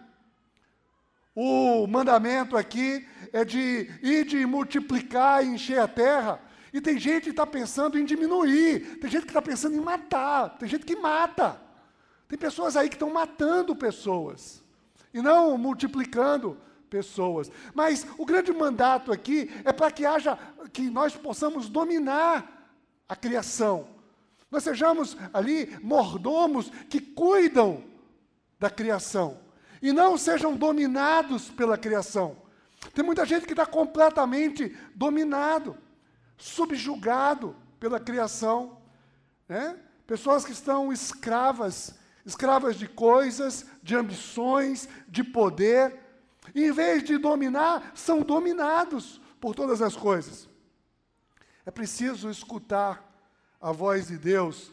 O 1.34 1.86
mandamento 1.88 2.56
aqui 2.56 3.06
é 3.32 3.44
de 3.44 3.90
ir 4.00 4.24
de 4.24 4.46
multiplicar 4.46 5.44
e 5.44 5.48
encher 5.48 5.80
a 5.80 5.88
terra. 5.88 6.40
E 6.72 6.80
tem 6.80 6.98
gente 6.98 7.24
que 7.24 7.30
está 7.30 7.46
pensando 7.46 7.98
em 7.98 8.04
diminuir, 8.04 8.98
tem 9.00 9.10
gente 9.10 9.22
que 9.24 9.30
está 9.30 9.42
pensando 9.42 9.76
em 9.76 9.80
matar, 9.80 10.50
tem 10.58 10.68
gente 10.68 10.86
que 10.86 10.94
mata. 10.94 11.60
Tem 12.28 12.38
pessoas 12.38 12.76
aí 12.76 12.88
que 12.88 12.94
estão 12.94 13.12
matando 13.12 13.74
pessoas 13.74 14.62
e 15.12 15.20
não 15.20 15.58
multiplicando 15.58 16.56
pessoas. 16.88 17.50
Mas 17.74 18.06
o 18.16 18.24
grande 18.24 18.52
mandato 18.52 19.12
aqui 19.12 19.50
é 19.64 19.72
para 19.72 19.90
que 19.90 20.06
haja, 20.06 20.38
que 20.72 20.82
nós 20.82 21.16
possamos 21.16 21.68
dominar 21.68 22.70
a 23.08 23.16
criação. 23.16 23.88
Nós 24.50 24.62
sejamos 24.62 25.16
ali 25.32 25.76
mordomos 25.82 26.70
que 26.88 27.00
cuidam 27.00 27.82
da 28.58 28.70
criação 28.70 29.43
e 29.84 29.92
não 29.92 30.16
sejam 30.16 30.56
dominados 30.56 31.50
pela 31.50 31.76
criação. 31.76 32.38
Tem 32.94 33.04
muita 33.04 33.26
gente 33.26 33.44
que 33.44 33.52
está 33.52 33.66
completamente 33.66 34.74
dominado, 34.94 35.76
subjugado 36.38 37.54
pela 37.78 38.00
criação, 38.00 38.78
né? 39.46 39.78
Pessoas 40.06 40.42
que 40.42 40.52
estão 40.52 40.90
escravas 40.90 41.94
escravas 42.24 42.76
de 42.76 42.88
coisas, 42.88 43.66
de 43.82 43.94
ambições, 43.94 44.88
de 45.06 45.22
poder. 45.22 46.00
Em 46.54 46.72
vez 46.72 47.02
de 47.02 47.18
dominar, 47.18 47.92
são 47.94 48.22
dominados 48.22 49.20
por 49.38 49.54
todas 49.54 49.82
as 49.82 49.94
coisas. 49.94 50.48
É 51.66 51.70
preciso 51.70 52.30
escutar 52.30 53.06
a 53.60 53.70
voz 53.70 54.06
de 54.06 54.16
Deus 54.16 54.72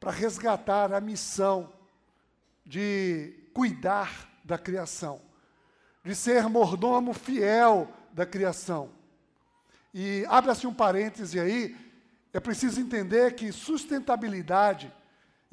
para 0.00 0.10
resgatar 0.10 0.92
a 0.92 1.00
missão 1.00 1.72
de 2.66 3.43
cuidar 3.54 4.28
da 4.44 4.58
criação, 4.58 5.22
de 6.04 6.14
ser 6.14 6.48
mordomo 6.48 7.14
fiel 7.14 7.88
da 8.12 8.26
criação. 8.26 8.90
E 9.94 10.26
abre-se 10.28 10.66
um 10.66 10.74
parêntese 10.74 11.38
aí, 11.38 11.74
é 12.32 12.40
preciso 12.40 12.80
entender 12.80 13.34
que 13.36 13.52
sustentabilidade 13.52 14.92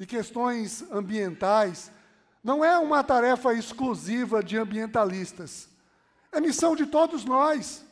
e 0.00 0.04
questões 0.04 0.82
ambientais 0.90 1.92
não 2.42 2.64
é 2.64 2.76
uma 2.76 3.04
tarefa 3.04 3.54
exclusiva 3.54 4.42
de 4.42 4.58
ambientalistas. 4.58 5.68
É 6.32 6.40
missão 6.40 6.74
de 6.74 6.86
todos 6.86 7.24
nós. 7.24 7.84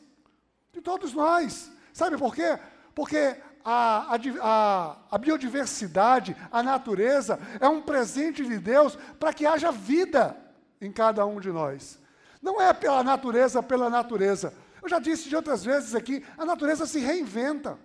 De 0.73 0.81
todos 0.81 1.13
nós. 1.13 1.71
Sabe 1.93 2.17
por 2.17 2.35
quê? 2.35 2.59
Porque 2.93 3.37
a, 3.63 4.17
a, 4.41 4.97
a, 5.11 5.17
biodiversidade, 5.17 6.35
a 6.51 6.63
natureza, 6.63 7.39
é 7.59 7.67
um 7.67 7.81
presente 7.81 8.43
de 8.43 8.57
Deus 8.57 8.97
para 9.19 9.33
que 9.33 9.45
haja 9.45 9.71
vida 9.71 10.35
em 10.79 10.91
cada 10.91 11.25
um 11.25 11.39
de 11.39 11.51
nós. 11.51 11.99
Não 12.41 12.61
é 12.61 12.73
pela 12.73 13.03
natureza, 13.03 13.61
pela 13.61 13.89
natureza. 13.89 14.53
Eu 14.81 14.89
já 14.89 14.99
disse 14.99 15.29
de 15.29 15.35
outras 15.35 15.63
vezes 15.63 15.93
aqui, 15.93 16.25
a 16.37 16.45
natureza 16.45 16.85
se 16.85 16.99
reinventa. 16.99 17.77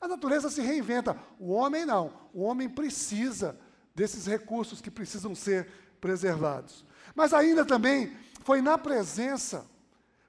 A 0.00 0.08
natureza 0.08 0.48
se 0.48 0.62
reinventa. 0.62 1.16
O 1.38 1.52
homem 1.52 1.84
não. 1.84 2.12
O 2.32 2.42
homem 2.42 2.68
precisa 2.68 3.58
desses 3.94 4.26
recursos 4.26 4.80
que 4.80 4.90
precisam 4.90 5.34
ser 5.34 5.68
preservados. 6.00 6.84
Mas 7.14 7.34
ainda 7.34 7.64
também 7.64 8.16
foi 8.44 8.62
na 8.62 8.78
presença, 8.78 9.66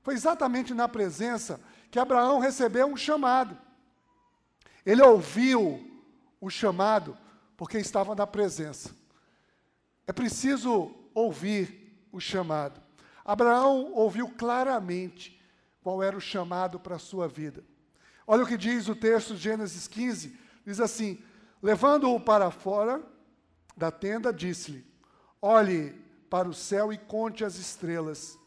foi 0.04 0.16
exatamente 0.16 0.74
na 0.74 0.88
presença 0.88 1.60
que 1.92 2.00
Abraão 2.00 2.40
recebeu 2.40 2.88
um 2.88 2.98
chamado. 2.98 3.58
Ele 4.86 5.02
ouviu 5.02 5.86
o 6.40 6.50
chamado 6.50 7.18
porque 7.58 7.78
estava 7.78 8.16
na 8.16 8.26
presença. 8.26 8.96
É 10.08 10.14
preciso 10.14 10.96
ouvir 11.14 12.08
o 12.12 12.20
chamado. 12.20 12.82
Abraão 13.24 13.92
ouviu 13.94 14.30
claramente 14.30 15.40
qual 15.84 16.02
era 16.02 16.18
o 16.18 16.22
chamado 16.22 16.80
para 16.80 16.96
a 16.96 17.00
sua 17.00 17.28
vida. 17.28 17.64
Olha 18.26 18.44
o 18.44 18.48
que 18.48 18.58
diz 18.58 18.88
o 18.88 18.96
texto 18.96 19.36
de 19.36 19.42
Gênesis 19.42 19.88
15: 19.88 20.38
diz 20.66 20.80
assim: 20.80 21.22
Levando-o 21.62 22.20
para 22.20 22.50
fora 22.52 23.04
da 23.76 23.92
tenda, 23.92 24.32
disse-lhe: 24.32 24.86
Olhe 25.42 25.94
para 26.30 26.48
o 26.48 26.54
céu 26.54 26.94
e 26.94 26.98
conte 26.98 27.44
as 27.44 27.58
estrelas, 27.58 28.38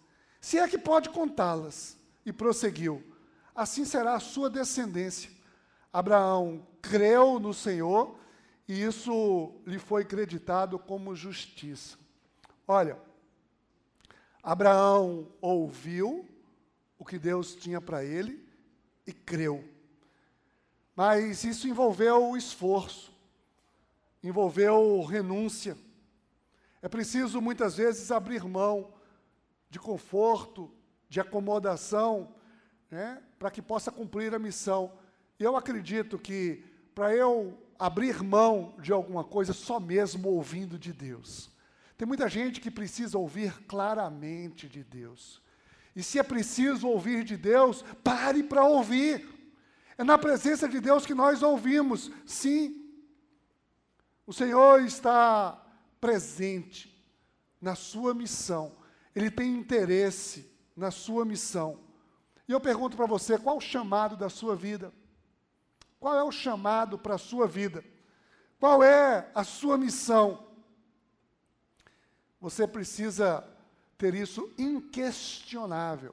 se 0.40 0.58
é 0.58 0.66
que 0.66 0.78
pode 0.78 1.10
contá-las. 1.10 1.96
E 2.24 2.32
prosseguiu: 2.32 3.02
Assim 3.54 3.84
será 3.84 4.14
a 4.14 4.20
sua 4.20 4.48
descendência. 4.48 5.30
Abraão 5.92 6.66
creu 6.80 7.38
no 7.38 7.52
Senhor 7.52 8.16
e 8.66 8.82
isso 8.82 9.60
lhe 9.66 9.78
foi 9.78 10.04
creditado 10.04 10.78
como 10.78 11.14
justiça. 11.14 11.98
Olha, 12.66 12.98
Abraão 14.42 15.28
ouviu 15.40 16.28
o 16.98 17.04
que 17.04 17.18
Deus 17.18 17.54
tinha 17.54 17.80
para 17.80 18.04
ele 18.04 18.48
e 19.06 19.12
creu. 19.12 19.68
Mas 20.94 21.44
isso 21.44 21.68
envolveu 21.68 22.36
esforço, 22.36 23.12
envolveu 24.22 25.02
renúncia. 25.04 25.76
É 26.80 26.88
preciso 26.88 27.40
muitas 27.40 27.76
vezes 27.76 28.10
abrir 28.10 28.44
mão 28.44 28.92
de 29.68 29.78
conforto, 29.78 30.70
de 31.08 31.20
acomodação, 31.20 32.34
né, 32.90 33.22
para 33.38 33.50
que 33.50 33.62
possa 33.62 33.90
cumprir 33.90 34.34
a 34.34 34.38
missão. 34.38 34.92
E 35.42 35.44
eu 35.44 35.56
acredito 35.56 36.20
que 36.20 36.62
para 36.94 37.12
eu 37.16 37.58
abrir 37.76 38.22
mão 38.22 38.76
de 38.78 38.92
alguma 38.92 39.24
coisa, 39.24 39.52
só 39.52 39.80
mesmo 39.80 40.28
ouvindo 40.28 40.78
de 40.78 40.92
Deus. 40.92 41.50
Tem 41.98 42.06
muita 42.06 42.28
gente 42.28 42.60
que 42.60 42.70
precisa 42.70 43.18
ouvir 43.18 43.52
claramente 43.64 44.68
de 44.68 44.84
Deus. 44.84 45.42
E 45.96 46.02
se 46.04 46.16
é 46.16 46.22
preciso 46.22 46.86
ouvir 46.86 47.24
de 47.24 47.36
Deus, 47.36 47.84
pare 48.04 48.44
para 48.44 48.62
ouvir. 48.62 49.28
É 49.98 50.04
na 50.04 50.16
presença 50.16 50.68
de 50.68 50.78
Deus 50.78 51.04
que 51.04 51.12
nós 51.12 51.42
ouvimos. 51.42 52.08
Sim, 52.24 52.80
o 54.24 54.32
Senhor 54.32 54.80
está 54.82 55.60
presente 56.00 57.04
na 57.60 57.74
sua 57.74 58.14
missão. 58.14 58.76
Ele 59.12 59.28
tem 59.28 59.52
interesse 59.52 60.48
na 60.76 60.92
sua 60.92 61.24
missão. 61.24 61.80
E 62.46 62.52
eu 62.52 62.60
pergunto 62.60 62.96
para 62.96 63.06
você, 63.06 63.36
qual 63.36 63.56
o 63.56 63.60
chamado 63.60 64.16
da 64.16 64.28
sua 64.28 64.54
vida? 64.54 64.92
Qual 66.02 66.16
é 66.16 66.24
o 66.24 66.32
chamado 66.32 66.98
para 66.98 67.14
a 67.14 67.18
sua 67.18 67.46
vida? 67.46 67.84
Qual 68.58 68.82
é 68.82 69.30
a 69.32 69.44
sua 69.44 69.78
missão? 69.78 70.48
Você 72.40 72.66
precisa 72.66 73.48
ter 73.96 74.12
isso 74.12 74.52
inquestionável. 74.58 76.12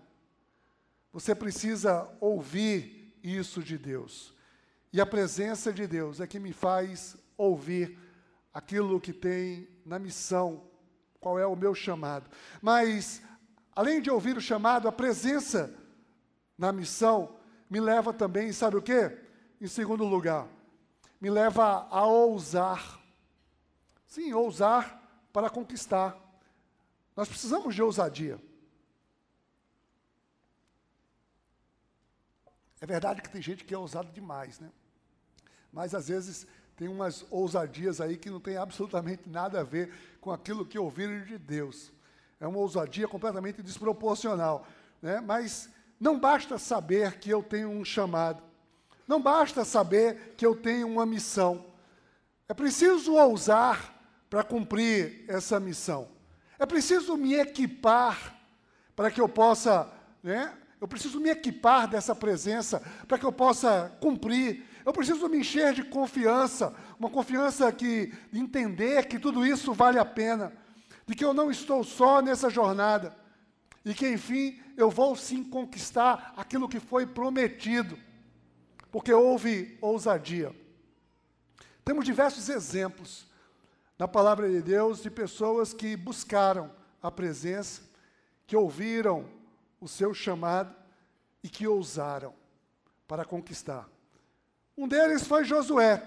Você 1.12 1.34
precisa 1.34 2.08
ouvir 2.22 3.18
isso 3.24 3.64
de 3.64 3.80
Deus. 3.80 4.32
E 4.94 5.02
a 5.02 5.08
presença 5.08 5.74
de 5.74 5.88
Deus 5.88 6.20
é 6.20 6.28
que 6.28 6.38
me 6.38 6.54
faz 6.54 7.18
ouvir 7.36 7.98
aquilo 8.54 9.02
que 9.02 9.12
tem 9.12 9.68
na 9.84 9.98
missão, 9.98 10.70
qual 11.20 11.40
é 11.40 11.48
o 11.48 11.56
meu 11.56 11.74
chamado. 11.74 12.30
Mas, 12.62 13.24
além 13.76 14.04
de 14.04 14.12
ouvir 14.12 14.38
o 14.38 14.42
chamado, 14.42 14.88
a 14.88 14.92
presença 14.92 15.74
na 16.56 16.72
missão 16.72 17.40
me 17.68 17.80
leva 17.80 18.14
também, 18.14 18.54
sabe 18.54 18.78
o 18.78 18.84
quê? 18.84 19.29
Em 19.62 19.68
segundo 19.68 20.06
lugar, 20.06 20.48
me 21.20 21.30
leva 21.30 21.88
a 21.90 22.06
ousar. 22.06 23.00
Sim, 24.08 24.34
ousar 24.34 25.28
para 25.34 25.50
conquistar. 25.50 26.18
Nós 27.16 27.28
precisamos 27.28 27.76
de 27.76 27.82
ousadia. 27.82 28.40
É 32.82 32.86
verdade 32.86 33.22
que 33.22 33.30
tem 33.30 33.42
gente 33.42 33.66
que 33.66 33.74
é 33.74 33.78
ousada 33.78 34.10
demais, 34.12 34.60
né? 34.60 34.72
Mas 35.72 35.94
às 35.94 36.08
vezes 36.08 36.48
tem 36.78 36.88
umas 36.88 37.26
ousadias 37.30 38.00
aí 38.00 38.18
que 38.18 38.30
não 38.30 38.40
tem 38.40 38.56
absolutamente 38.56 39.28
nada 39.28 39.60
a 39.60 39.64
ver 39.64 39.94
com 40.22 40.32
aquilo 40.32 40.66
que 40.66 40.80
ouviram 40.80 41.26
de 41.26 41.38
Deus. 41.38 41.92
É 42.40 42.48
uma 42.48 42.60
ousadia 42.60 43.06
completamente 43.06 43.62
desproporcional, 43.62 44.66
né? 45.02 45.20
Mas 45.20 45.70
não 46.00 46.18
basta 46.18 46.58
saber 46.58 47.20
que 47.20 47.30
eu 47.30 47.44
tenho 47.44 47.70
um 47.70 47.84
chamado. 47.84 48.49
Não 49.10 49.20
basta 49.20 49.66
saber 49.66 50.36
que 50.38 50.46
eu 50.46 50.56
tenho 50.56 50.88
uma 50.88 51.04
missão. 51.04 51.66
É 52.48 52.54
preciso 52.54 53.16
ousar 53.16 54.00
para 54.30 54.44
cumprir 54.44 55.26
essa 55.28 55.60
missão. 55.60 56.08
É 56.60 56.66
preciso 56.68 57.18
me 57.18 57.34
equipar 57.34 58.40
para 58.96 59.10
que 59.10 59.20
eu 59.20 59.28
possa, 59.28 59.92
né? 60.22 60.54
Eu 60.80 60.88
preciso 60.88 61.20
me 61.20 61.28
equipar 61.28 61.88
dessa 61.88 62.14
presença 62.14 62.84
para 63.08 63.18
que 63.18 63.26
eu 63.26 63.32
possa 63.32 63.92
cumprir. 64.00 64.64
Eu 64.86 64.94
preciso 64.94 65.28
me 65.28 65.40
encher 65.40 65.74
de 65.74 65.84
confiança, 65.84 66.72
uma 67.00 67.10
confiança 67.10 67.72
que 67.72 68.14
entender 68.32 69.08
que 69.08 69.18
tudo 69.18 69.44
isso 69.44 69.74
vale 69.74 69.98
a 69.98 70.06
pena, 70.06 70.54
de 71.08 71.16
que 71.16 71.26
eu 71.26 71.34
não 71.34 71.50
estou 71.50 71.84
só 71.84 72.22
nessa 72.22 72.48
jornada 72.48 73.18
e 73.84 73.92
que 73.92 74.08
enfim 74.08 74.62
eu 74.78 74.92
vou 74.92 75.16
sim 75.16 75.44
conquistar 75.44 76.32
aquilo 76.38 76.70
que 76.70 76.80
foi 76.80 77.08
prometido 77.08 77.98
porque 78.92 79.14
houve 79.14 79.78
ousadia. 79.82 80.54
Temos 81.84 82.06
diversos 82.06 82.50
exemplos 82.50 83.28
na 83.98 84.08
palavra 84.08 84.50
de 84.50 84.62
Deus 84.62 85.02
de 85.02 85.10
pessoas 85.10 85.74
que 85.74 85.96
buscaram 85.96 86.72
a 87.02 87.12
presença, 87.12 87.82
que 88.48 88.56
ouviram 88.56 89.26
o 89.80 89.88
seu 89.88 90.14
chamado 90.14 90.76
e 91.44 91.50
que 91.50 91.68
ousaram 91.68 92.34
para 93.08 93.26
conquistar. 93.26 93.88
Um 94.78 94.88
deles 94.88 95.26
foi 95.26 95.44
Josué. 95.44 96.04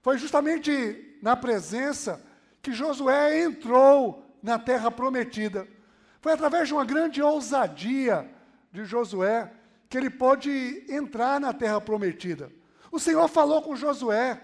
Foi 0.00 0.18
justamente 0.18 1.18
na 1.22 1.36
presença 1.36 2.24
que 2.60 2.72
Josué 2.72 3.42
entrou 3.42 4.24
na 4.42 4.58
terra 4.58 4.90
prometida. 4.90 5.66
Foi 6.20 6.32
através 6.32 6.68
de 6.68 6.74
uma 6.74 6.84
grande 6.84 7.22
ousadia 7.22 8.28
de 8.72 8.84
Josué 8.84 9.52
que 9.92 9.98
ele 9.98 10.08
pôde 10.08 10.86
entrar 10.88 11.38
na 11.38 11.52
terra 11.52 11.78
prometida. 11.78 12.50
O 12.90 12.98
Senhor 12.98 13.28
falou 13.28 13.60
com 13.60 13.76
Josué. 13.76 14.40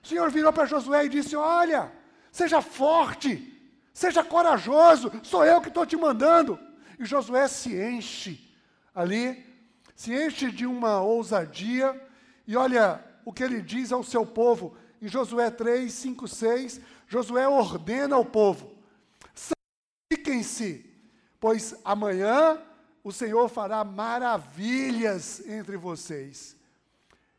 O 0.00 0.06
Senhor 0.06 0.30
virou 0.30 0.52
para 0.52 0.66
Josué 0.66 1.04
e 1.04 1.08
disse: 1.08 1.34
Olha, 1.34 1.92
seja 2.30 2.62
forte, 2.62 3.60
seja 3.92 4.22
corajoso, 4.22 5.10
sou 5.24 5.44
eu 5.44 5.60
que 5.60 5.66
estou 5.66 5.84
te 5.84 5.96
mandando. 5.96 6.56
E 6.96 7.04
Josué 7.04 7.48
se 7.48 7.74
enche 7.74 8.54
ali, 8.94 9.44
se 9.96 10.14
enche 10.14 10.48
de 10.52 10.64
uma 10.64 11.00
ousadia, 11.00 12.00
e 12.46 12.56
olha 12.56 13.04
o 13.24 13.32
que 13.32 13.42
ele 13.42 13.60
diz 13.60 13.90
ao 13.90 14.04
seu 14.04 14.24
povo, 14.24 14.76
em 15.00 15.08
Josué 15.08 15.50
3, 15.50 15.92
5, 15.92 16.28
6, 16.28 16.80
Josué 17.08 17.48
ordena 17.48 18.14
ao 18.14 18.24
povo: 18.24 18.76
santifiquem-se, 19.34 20.88
pois 21.40 21.74
amanhã 21.84 22.60
o 23.04 23.10
Senhor 23.10 23.48
fará 23.48 23.82
maravilhas 23.84 25.46
entre 25.46 25.76
vocês. 25.76 26.56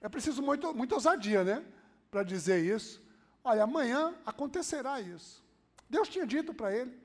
É 0.01 0.09
preciso 0.09 0.41
muito, 0.41 0.73
muita 0.73 0.95
ousadia, 0.95 1.43
né? 1.43 1.63
Para 2.11 2.23
dizer 2.23 2.63
isso. 2.63 3.01
Olha, 3.43 3.63
amanhã 3.63 4.13
acontecerá 4.25 4.99
isso. 4.99 5.43
Deus 5.89 6.09
tinha 6.09 6.27
dito 6.27 6.53
para 6.53 6.75
ele. 6.75 7.01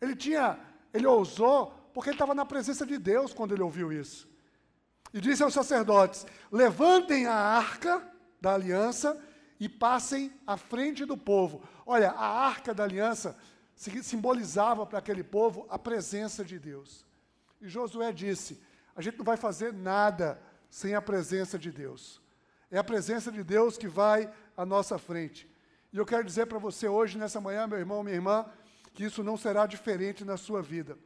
Ele 0.00 0.16
tinha, 0.16 0.58
ele 0.92 1.06
ousou, 1.06 1.72
porque 1.94 2.10
ele 2.10 2.16
estava 2.16 2.34
na 2.34 2.44
presença 2.44 2.84
de 2.84 2.98
Deus 2.98 3.32
quando 3.32 3.52
ele 3.52 3.62
ouviu 3.62 3.92
isso. 3.92 4.28
E 5.14 5.20
disse 5.20 5.42
aos 5.42 5.54
sacerdotes: 5.54 6.26
levantem 6.50 7.26
a 7.26 7.34
arca 7.34 8.02
da 8.40 8.54
aliança 8.54 9.22
e 9.60 9.68
passem 9.68 10.32
à 10.44 10.56
frente 10.56 11.04
do 11.04 11.16
povo. 11.16 11.62
Olha, 11.86 12.10
a 12.10 12.26
arca 12.46 12.74
da 12.74 12.82
aliança 12.82 13.36
simbolizava 13.74 14.84
para 14.84 14.98
aquele 14.98 15.22
povo 15.22 15.66
a 15.70 15.78
presença 15.78 16.44
de 16.44 16.58
Deus. 16.58 17.05
E 17.66 17.68
Josué 17.68 18.12
disse: 18.12 18.62
a 18.94 19.02
gente 19.02 19.18
não 19.18 19.24
vai 19.24 19.36
fazer 19.36 19.72
nada 19.72 20.40
sem 20.70 20.94
a 20.94 21.02
presença 21.02 21.58
de 21.58 21.72
Deus. 21.72 22.22
É 22.70 22.78
a 22.78 22.84
presença 22.84 23.32
de 23.32 23.42
Deus 23.42 23.76
que 23.76 23.88
vai 23.88 24.32
à 24.56 24.64
nossa 24.64 24.98
frente. 24.98 25.50
E 25.92 25.98
eu 25.98 26.06
quero 26.06 26.22
dizer 26.22 26.46
para 26.46 26.60
você 26.60 26.86
hoje, 26.86 27.18
nessa 27.18 27.40
manhã, 27.40 27.66
meu 27.66 27.78
irmão, 27.78 28.04
minha 28.04 28.14
irmã, 28.14 28.46
que 28.94 29.02
isso 29.02 29.24
não 29.24 29.36
será 29.36 29.66
diferente 29.66 30.24
na 30.24 30.36
sua 30.36 30.62
vida. 30.62 30.96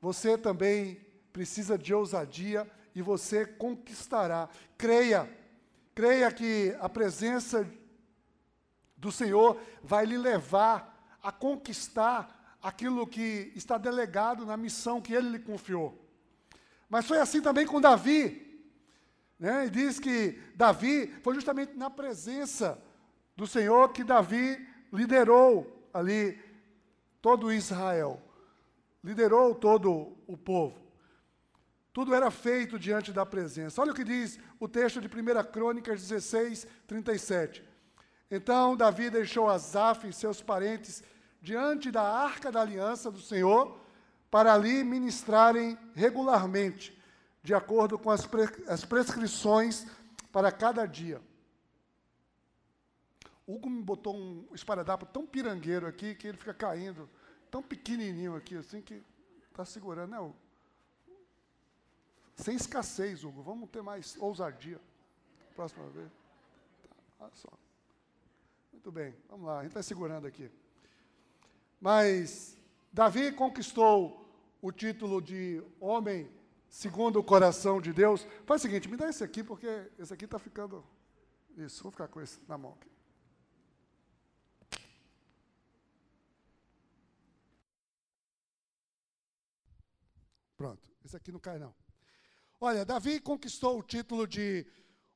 Você 0.00 0.38
também 0.38 1.04
precisa 1.32 1.76
de 1.76 1.92
ousadia 1.92 2.70
e 2.94 3.02
você 3.02 3.44
conquistará. 3.44 4.48
Creia, 4.76 5.28
creia 5.96 6.30
que 6.30 6.76
a 6.78 6.88
presença 6.88 7.68
do 8.96 9.10
Senhor 9.10 9.60
vai 9.82 10.06
lhe 10.06 10.16
levar 10.16 11.18
a 11.20 11.32
conquistar 11.32 12.37
aquilo 12.62 13.06
que 13.06 13.52
está 13.54 13.78
delegado 13.78 14.44
na 14.44 14.56
missão 14.56 15.00
que 15.00 15.12
ele 15.12 15.30
lhe 15.30 15.38
confiou. 15.38 15.98
Mas 16.88 17.06
foi 17.06 17.18
assim 17.18 17.40
também 17.40 17.66
com 17.66 17.80
Davi. 17.80 18.44
Né? 19.38 19.66
E 19.66 19.70
diz 19.70 20.00
que 20.00 20.38
Davi 20.54 21.14
foi 21.22 21.34
justamente 21.34 21.74
na 21.74 21.88
presença 21.88 22.82
do 23.36 23.46
Senhor 23.46 23.92
que 23.92 24.02
Davi 24.02 24.66
liderou 24.92 25.88
ali 25.92 26.40
todo 27.20 27.52
Israel, 27.52 28.20
liderou 29.02 29.54
todo 29.54 30.16
o 30.26 30.36
povo. 30.36 30.88
Tudo 31.92 32.14
era 32.14 32.30
feito 32.30 32.78
diante 32.78 33.12
da 33.12 33.26
presença. 33.26 33.80
Olha 33.80 33.92
o 33.92 33.94
que 33.94 34.04
diz 34.04 34.38
o 34.58 34.68
texto 34.68 35.00
de 35.00 35.08
1 35.08 35.52
Crônicas 35.52 36.00
16, 36.00 36.66
37. 36.86 37.64
Então 38.30 38.76
Davi 38.76 39.10
deixou 39.10 39.48
Asaf 39.48 40.06
e 40.06 40.12
seus 40.12 40.42
parentes 40.42 41.02
diante 41.40 41.90
da 41.90 42.02
arca 42.02 42.50
da 42.50 42.60
aliança 42.60 43.10
do 43.10 43.20
Senhor, 43.20 43.78
para 44.30 44.52
ali 44.52 44.84
ministrarem 44.84 45.78
regularmente, 45.94 46.96
de 47.42 47.54
acordo 47.54 47.98
com 47.98 48.10
as, 48.10 48.26
pre 48.26 48.44
as 48.66 48.84
prescrições 48.84 49.86
para 50.30 50.52
cada 50.52 50.84
dia. 50.86 51.20
Hugo 53.46 53.70
me 53.70 53.82
botou 53.82 54.14
um 54.14 54.46
esparadrapo 54.52 55.06
tão 55.06 55.26
pirangueiro 55.26 55.86
aqui 55.86 56.14
que 56.14 56.26
ele 56.28 56.36
fica 56.36 56.52
caindo, 56.52 57.08
tão 57.50 57.62
pequenininho 57.62 58.36
aqui, 58.36 58.56
assim, 58.56 58.82
que 58.82 59.02
está 59.50 59.64
segurando, 59.64 60.10
né, 60.10 60.20
Hugo? 60.20 60.36
Sem 62.36 62.54
escassez, 62.54 63.24
Hugo. 63.24 63.42
Vamos 63.42 63.70
ter 63.70 63.82
mais 63.82 64.16
ousadia. 64.20 64.80
Próxima 65.56 65.88
vez. 65.88 66.10
Tá, 66.88 66.96
olha 67.20 67.34
só. 67.34 67.48
Muito 68.70 68.92
bem, 68.92 69.14
vamos 69.28 69.46
lá, 69.46 69.58
a 69.58 69.62
gente 69.62 69.70
está 69.70 69.82
segurando 69.82 70.26
aqui. 70.26 70.50
Mas 71.80 72.58
Davi 72.92 73.32
conquistou 73.32 74.28
o 74.60 74.72
título 74.72 75.22
de 75.22 75.62
homem 75.80 76.30
segundo 76.68 77.18
o 77.18 77.24
coração 77.24 77.80
de 77.80 77.92
Deus. 77.92 78.26
Faz 78.44 78.60
o 78.60 78.66
seguinte, 78.66 78.88
me 78.88 78.96
dá 78.96 79.08
esse 79.08 79.22
aqui, 79.22 79.42
porque 79.44 79.90
esse 79.98 80.12
aqui 80.12 80.24
está 80.24 80.38
ficando. 80.38 80.84
Isso, 81.56 81.82
vou 81.82 81.92
ficar 81.92 82.08
com 82.08 82.20
esse 82.20 82.40
na 82.48 82.58
mão 82.58 82.72
aqui. 82.72 82.90
Pronto, 90.56 90.90
esse 91.04 91.16
aqui 91.16 91.30
não 91.30 91.38
cai 91.38 91.58
não. 91.58 91.72
Olha, 92.60 92.84
Davi 92.84 93.20
conquistou 93.20 93.78
o 93.78 93.82
título 93.82 94.26
de 94.26 94.66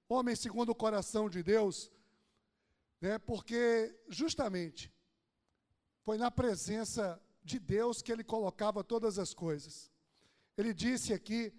homem 0.08 0.36
segundo 0.36 0.68
o 0.68 0.74
coração 0.74 1.28
de 1.28 1.42
Deus, 1.42 1.90
né, 3.00 3.18
porque 3.18 3.92
justamente 4.08 4.92
foi 6.04 6.18
na 6.18 6.30
presença 6.30 7.20
de 7.44 7.58
Deus 7.58 8.02
que 8.02 8.12
ele 8.12 8.24
colocava 8.24 8.84
todas 8.84 9.18
as 9.18 9.34
coisas. 9.34 9.90
Ele 10.56 10.72
disse 10.74 11.12
aqui 11.12 11.52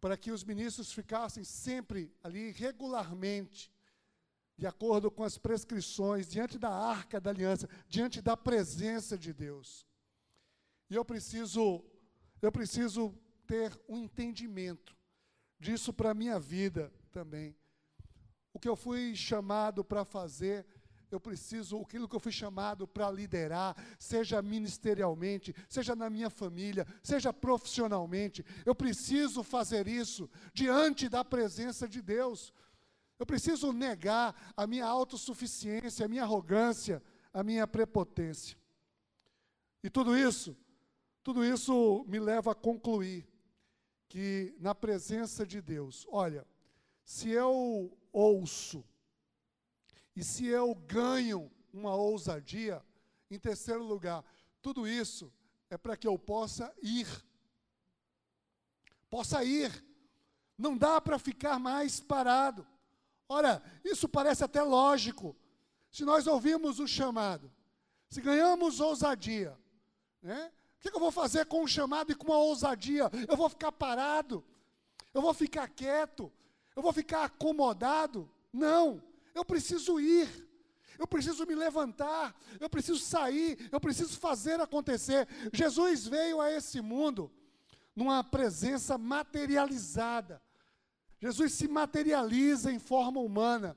para 0.00 0.16
que 0.16 0.30
os 0.30 0.44
ministros 0.44 0.92
ficassem 0.92 1.44
sempre 1.44 2.14
ali 2.22 2.50
regularmente, 2.50 3.72
de 4.56 4.66
acordo 4.66 5.10
com 5.10 5.24
as 5.24 5.38
prescrições, 5.38 6.28
diante 6.28 6.58
da 6.58 6.70
arca 6.70 7.20
da 7.20 7.30
aliança, 7.30 7.68
diante 7.88 8.20
da 8.20 8.36
presença 8.36 9.16
de 9.16 9.32
Deus. 9.32 9.86
E 10.90 10.94
eu 10.94 11.04
preciso 11.04 11.84
eu 12.42 12.52
preciso 12.52 13.18
ter 13.46 13.72
um 13.88 13.96
entendimento 13.96 14.94
disso 15.58 15.92
para 15.92 16.10
a 16.10 16.14
minha 16.14 16.38
vida 16.38 16.92
também. 17.10 17.56
O 18.52 18.58
que 18.58 18.68
eu 18.68 18.76
fui 18.76 19.16
chamado 19.16 19.82
para 19.82 20.04
fazer, 20.04 20.66
eu 21.10 21.20
preciso, 21.20 21.80
aquilo 21.80 22.08
que 22.08 22.16
eu 22.16 22.20
fui 22.20 22.32
chamado 22.32 22.86
para 22.86 23.10
liderar, 23.10 23.76
seja 23.98 24.42
ministerialmente, 24.42 25.54
seja 25.68 25.94
na 25.94 26.10
minha 26.10 26.30
família, 26.30 26.86
seja 27.02 27.32
profissionalmente, 27.32 28.44
eu 28.64 28.74
preciso 28.74 29.42
fazer 29.42 29.86
isso 29.86 30.28
diante 30.52 31.08
da 31.08 31.24
presença 31.24 31.88
de 31.88 32.02
Deus. 32.02 32.52
Eu 33.18 33.26
preciso 33.26 33.72
negar 33.72 34.52
a 34.56 34.66
minha 34.66 34.86
autossuficiência, 34.86 36.04
a 36.04 36.08
minha 36.08 36.24
arrogância, 36.24 37.02
a 37.32 37.42
minha 37.42 37.66
prepotência. 37.66 38.56
E 39.82 39.90
tudo 39.90 40.16
isso, 40.16 40.56
tudo 41.22 41.44
isso 41.44 42.04
me 42.08 42.18
leva 42.18 42.52
a 42.52 42.54
concluir 42.54 43.28
que 44.08 44.54
na 44.58 44.74
presença 44.74 45.46
de 45.46 45.60
Deus, 45.60 46.06
olha, 46.08 46.46
se 47.04 47.30
eu 47.30 47.96
ouço 48.12 48.84
e 50.14 50.22
se 50.22 50.46
eu 50.46 50.74
ganho 50.74 51.50
uma 51.72 51.94
ousadia, 51.94 52.82
em 53.30 53.38
terceiro 53.38 53.82
lugar, 53.82 54.24
tudo 54.62 54.86
isso 54.86 55.32
é 55.68 55.76
para 55.76 55.96
que 55.96 56.06
eu 56.06 56.18
possa 56.18 56.72
ir. 56.82 57.06
Possa 59.10 59.42
ir. 59.44 59.84
Não 60.56 60.76
dá 60.76 61.00
para 61.00 61.18
ficar 61.18 61.58
mais 61.58 62.00
parado. 62.00 62.66
Ora, 63.28 63.62
isso 63.84 64.08
parece 64.08 64.44
até 64.44 64.62
lógico. 64.62 65.36
Se 65.90 66.04
nós 66.04 66.26
ouvimos 66.26 66.78
o 66.78 66.86
chamado, 66.86 67.52
se 68.08 68.20
ganhamos 68.20 68.80
ousadia, 68.80 69.58
né? 70.22 70.52
que, 70.84 70.90
que 70.90 70.96
eu 70.96 71.00
vou 71.00 71.10
fazer 71.10 71.46
com 71.46 71.62
um 71.62 71.66
chamado 71.66 72.12
e 72.12 72.14
com 72.14 72.26
uma 72.26 72.36
ousadia? 72.36 73.10
Eu 73.26 73.36
vou 73.38 73.48
ficar 73.48 73.72
parado? 73.72 74.44
Eu 75.14 75.22
vou 75.22 75.32
ficar 75.32 75.66
quieto? 75.66 76.30
Eu 76.76 76.82
vou 76.82 76.92
ficar 76.92 77.24
acomodado? 77.24 78.30
Não, 78.52 79.02
eu 79.34 79.44
preciso 79.44 80.00
ir. 80.00 80.28
Eu 80.96 81.08
preciso 81.08 81.44
me 81.44 81.56
levantar, 81.56 82.38
eu 82.60 82.70
preciso 82.70 83.00
sair, 83.00 83.68
eu 83.72 83.80
preciso 83.80 84.16
fazer 84.16 84.60
acontecer. 84.60 85.26
Jesus 85.52 86.06
veio 86.06 86.40
a 86.40 86.52
esse 86.52 86.80
mundo 86.80 87.32
numa 87.96 88.22
presença 88.22 88.96
materializada. 88.96 90.40
Jesus 91.18 91.52
se 91.52 91.66
materializa 91.66 92.70
em 92.70 92.78
forma 92.78 93.20
humana 93.20 93.76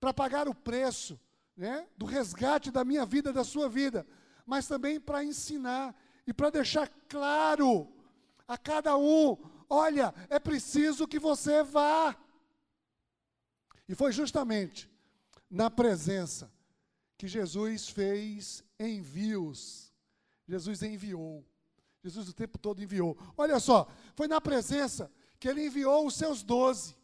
para 0.00 0.12
pagar 0.12 0.48
o 0.48 0.54
preço 0.54 1.20
né, 1.56 1.86
do 1.96 2.06
resgate 2.06 2.70
da 2.70 2.84
minha 2.84 3.04
vida, 3.04 3.32
da 3.32 3.44
sua 3.44 3.68
vida, 3.68 4.06
mas 4.46 4.66
também 4.66 5.00
para 5.00 5.24
ensinar 5.24 5.94
e 6.26 6.32
para 6.32 6.50
deixar 6.50 6.88
claro 7.08 7.92
a 8.46 8.56
cada 8.56 8.96
um: 8.96 9.36
olha, 9.68 10.14
é 10.30 10.38
preciso 10.38 11.06
que 11.06 11.18
você 11.18 11.62
vá. 11.62 12.16
E 13.88 13.94
foi 13.94 14.12
justamente 14.12 14.90
na 15.50 15.70
presença 15.70 16.52
que 17.16 17.26
Jesus 17.26 17.88
fez 17.88 18.62
envios. 18.78 19.92
Jesus 20.46 20.82
enviou. 20.82 21.44
Jesus 22.02 22.28
o 22.28 22.32
tempo 22.32 22.58
todo 22.58 22.82
enviou. 22.82 23.16
Olha 23.36 23.58
só, 23.58 23.88
foi 24.14 24.28
na 24.28 24.40
presença 24.40 25.10
que 25.40 25.48
ele 25.48 25.66
enviou 25.66 26.06
os 26.06 26.14
seus 26.14 26.42
doze. 26.42 26.94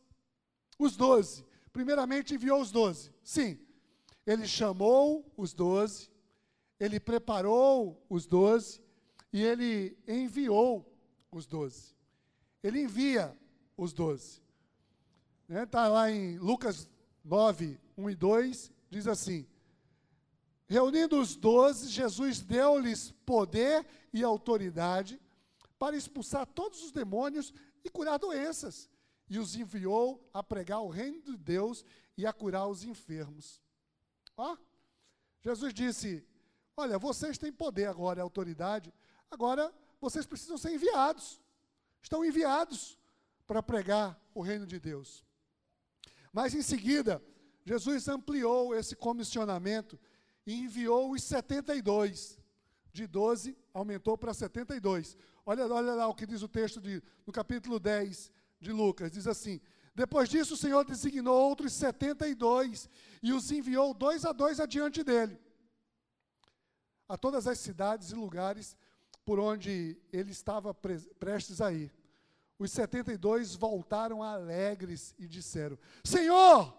Os 0.79 0.97
doze. 0.97 1.45
Primeiramente 1.73 2.35
enviou 2.35 2.61
os 2.61 2.71
doze. 2.71 3.13
Sim. 3.23 3.59
Ele 4.27 4.47
chamou 4.47 5.33
os 5.37 5.53
doze. 5.53 6.11
Ele 6.79 7.01
preparou 7.01 8.05
os 8.09 8.27
doze 8.27 8.81
e 9.33 9.43
ele 9.43 9.97
enviou 10.07 10.89
os 11.31 11.47
doze. 11.47 11.95
Ele 12.63 12.83
envia 12.83 13.37
os 13.77 13.93
doze. 13.93 14.44
Está 15.45 15.55
né? 15.55 15.67
Tá 15.67 15.89
lá 15.89 16.11
em 16.11 16.39
Lucas 16.39 16.89
9, 17.25 17.81
1 17.97 18.11
e 18.11 18.15
2, 18.15 18.73
diz 18.91 19.07
assim: 19.07 19.47
Reunindo 20.67 21.21
os 21.21 21.37
doze, 21.37 21.89
Jesus 21.89 22.41
deu-lhes 22.41 23.13
poder 23.25 23.87
e 24.13 24.23
autoridade 24.23 25.21
para 25.79 25.97
expulsar 25.97 26.47
todos 26.47 26.83
os 26.83 26.93
demônios 26.93 27.53
e 27.85 27.91
curar 27.91 28.19
doenças. 28.19 28.91
E 29.29 29.39
os 29.39 29.57
enviou 29.57 30.29
a 30.33 30.43
pregar 30.43 30.81
o 30.83 30.89
reino 30.89 31.23
de 31.23 31.37
Deus 31.37 31.85
e 32.17 32.27
a 32.27 32.33
curar 32.33 32.69
os 32.69 32.85
enfermos. 32.85 33.63
Ó, 34.37 34.57
Jesus 35.41 35.73
disse: 35.73 36.27
Olha, 36.77 36.99
vocês 36.99 37.39
têm 37.39 37.53
poder 37.53 37.87
agora 37.87 38.23
autoridade 38.23 38.93
Agora, 39.35 39.75
vocês 40.01 40.25
precisam 40.25 40.57
ser 40.57 40.73
enviados. 40.73 41.41
Estão 42.01 42.25
enviados 42.25 42.97
para 43.49 43.61
pregar 43.61 44.17
o 44.33 44.43
reino 44.43 44.65
de 44.65 44.79
Deus. 44.79 45.24
Mas 46.35 46.53
em 46.53 46.63
seguida, 46.63 47.23
Jesus 47.65 48.09
ampliou 48.09 48.75
esse 48.75 48.97
comissionamento 48.97 49.97
e 50.45 50.53
enviou 50.53 51.13
os 51.13 51.23
72. 51.23 52.41
De 52.93 53.07
12 53.07 53.57
aumentou 53.73 54.19
para 54.19 54.35
72. 54.35 55.17
Olha, 55.47 55.65
olha 55.73 55.95
lá 55.95 56.09
o 56.09 56.15
que 56.15 56.27
diz 56.27 56.43
o 56.43 56.49
texto 56.49 56.81
de, 56.81 57.01
no 57.25 57.33
capítulo 57.33 57.79
10 57.79 58.33
de 58.61 58.73
Lucas. 58.73 59.13
Diz 59.13 59.29
assim: 59.29 59.61
Depois 59.95 60.29
disso, 60.29 60.55
o 60.55 60.57
Senhor 60.57 60.85
designou 60.85 61.41
outros 61.41 61.73
72 61.73 62.91
e 63.23 63.33
os 63.33 63.53
enviou 63.53 63.95
dois 63.95 64.25
a 64.25 64.33
dois 64.33 64.59
adiante 64.59 65.05
dele, 65.05 65.39
a 67.09 67.17
todas 67.17 67.47
as 67.47 67.61
cidades 67.61 68.11
e 68.11 68.15
lugares 68.17 68.77
por 69.25 69.39
onde 69.39 69.97
ele 70.13 70.33
estava 70.33 70.75
pre 70.75 70.99
prestes 71.21 71.61
a 71.61 71.73
ir. 71.73 71.95
Os 72.59 72.71
72 72.73 73.55
voltaram 73.55 74.23
alegres 74.23 75.15
e 75.19 75.27
disseram: 75.27 75.79
Senhor, 76.05 76.77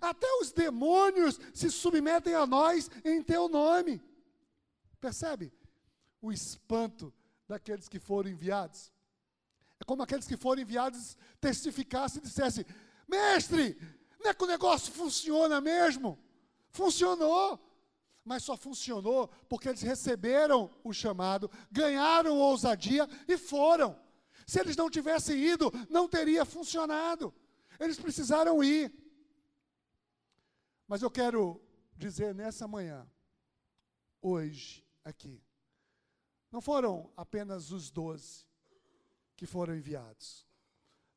até 0.00 0.26
os 0.40 0.52
demônios 0.52 1.40
se 1.52 1.70
submetem 1.70 2.34
a 2.34 2.46
nós 2.46 2.90
em 3.04 3.22
teu 3.22 3.48
nome. 3.48 4.00
Percebe 5.00 5.52
o 6.20 6.32
espanto 6.32 7.12
daqueles 7.46 7.88
que 7.88 7.98
foram 7.98 8.30
enviados? 8.30 8.92
É 9.78 9.84
como 9.84 10.02
aqueles 10.02 10.26
que 10.26 10.36
foram 10.36 10.62
enviados 10.62 11.16
testificassem 11.40 12.20
e 12.20 12.24
dissessem: 12.24 12.64
Mestre, 13.06 13.76
não 14.20 14.30
é 14.30 14.34
que 14.34 14.44
o 14.44 14.48
negócio 14.48 14.92
funciona 14.92 15.60
mesmo? 15.60 16.18
Funcionou. 16.70 17.62
mas 18.24 18.42
só 18.42 18.56
funcionou 18.56 19.28
porque 19.48 19.68
eles 19.68 19.82
receberam 19.82 20.68
o 20.82 20.92
chamado, 20.92 21.48
ganharam 21.70 22.36
ousadia 22.38 23.08
e 23.28 23.38
foram. 23.38 23.96
Se 24.46 24.60
eles 24.60 24.76
não 24.76 24.88
tivessem 24.88 25.36
ido, 25.38 25.72
não 25.90 26.08
teria 26.08 26.44
funcionado. 26.44 27.34
Eles 27.80 27.98
precisaram 27.98 28.62
ir. 28.62 28.92
Mas 30.86 31.02
eu 31.02 31.10
quero 31.10 31.60
dizer 31.96 32.32
nessa 32.32 32.68
manhã, 32.68 33.10
hoje, 34.22 34.86
aqui, 35.04 35.42
não 36.50 36.60
foram 36.60 37.12
apenas 37.16 37.72
os 37.72 37.90
doze 37.90 38.46
que 39.34 39.46
foram 39.46 39.74
enviados. 39.74 40.46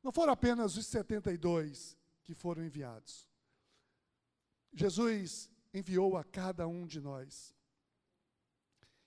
Não 0.02 0.10
foram 0.10 0.32
apenas 0.32 0.76
os 0.76 0.86
72 0.86 1.96
que 2.24 2.34
foram 2.34 2.64
enviados. 2.64 3.28
Jesus 4.72 5.50
enviou 5.72 6.16
a 6.16 6.24
cada 6.24 6.66
um 6.66 6.84
de 6.84 7.00
nós. 7.00 7.54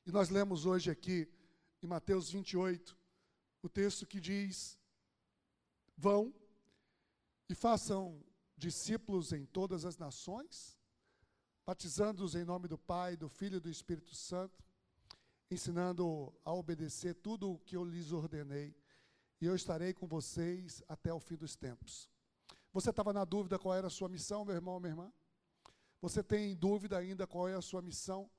E 0.06 0.12
nós 0.12 0.30
lemos 0.30 0.66
hoje 0.66 0.90
aqui, 0.90 1.30
em 1.82 1.88
Mateus 1.88 2.30
28, 2.30 2.98
o 3.64 3.70
texto 3.70 4.06
que 4.06 4.20
diz: 4.20 4.78
Vão 5.98 6.34
e 7.50 7.56
façam 7.56 8.22
discípulos 8.58 9.32
em 9.32 9.46
todas 9.46 9.86
as 9.86 9.98
nações, 9.98 10.78
batizando-os 11.66 12.36
em 12.36 12.44
nome 12.44 12.68
do 12.68 12.78
Pai, 12.78 13.16
do 13.16 13.30
Filho 13.30 13.58
e 13.58 13.62
do 13.62 13.70
Espírito 13.70 14.14
Santo, 14.14 14.64
ensinando 15.50 16.34
a 16.44 16.54
obedecer 16.54 17.16
tudo 17.16 17.54
o 17.54 17.60
que 17.60 17.78
eu 17.78 17.86
lhes 17.86 18.12
ordenei, 18.12 18.76
e 19.40 19.46
eu 19.46 19.56
estarei 19.56 19.94
com 19.94 20.08
vocês 20.08 20.84
até 20.88 21.14
o 21.14 21.20
fim 21.20 21.36
dos 21.36 21.56
tempos. 21.56 22.10
Você 22.74 22.90
estava 22.90 23.14
na 23.14 23.24
dúvida 23.24 23.58
qual 23.60 23.76
era 23.76 23.88
a 23.88 23.90
sua 23.90 24.10
missão, 24.10 24.44
meu 24.44 24.56
irmão, 24.56 24.80
minha 24.80 24.92
irmã? 24.92 25.14
Você 26.02 26.22
tem 26.22 26.56
dúvida 26.56 26.98
ainda 26.98 27.26
qual 27.26 27.48
é 27.48 27.54
a 27.54 27.62
sua 27.62 27.82
missão? 27.82 28.30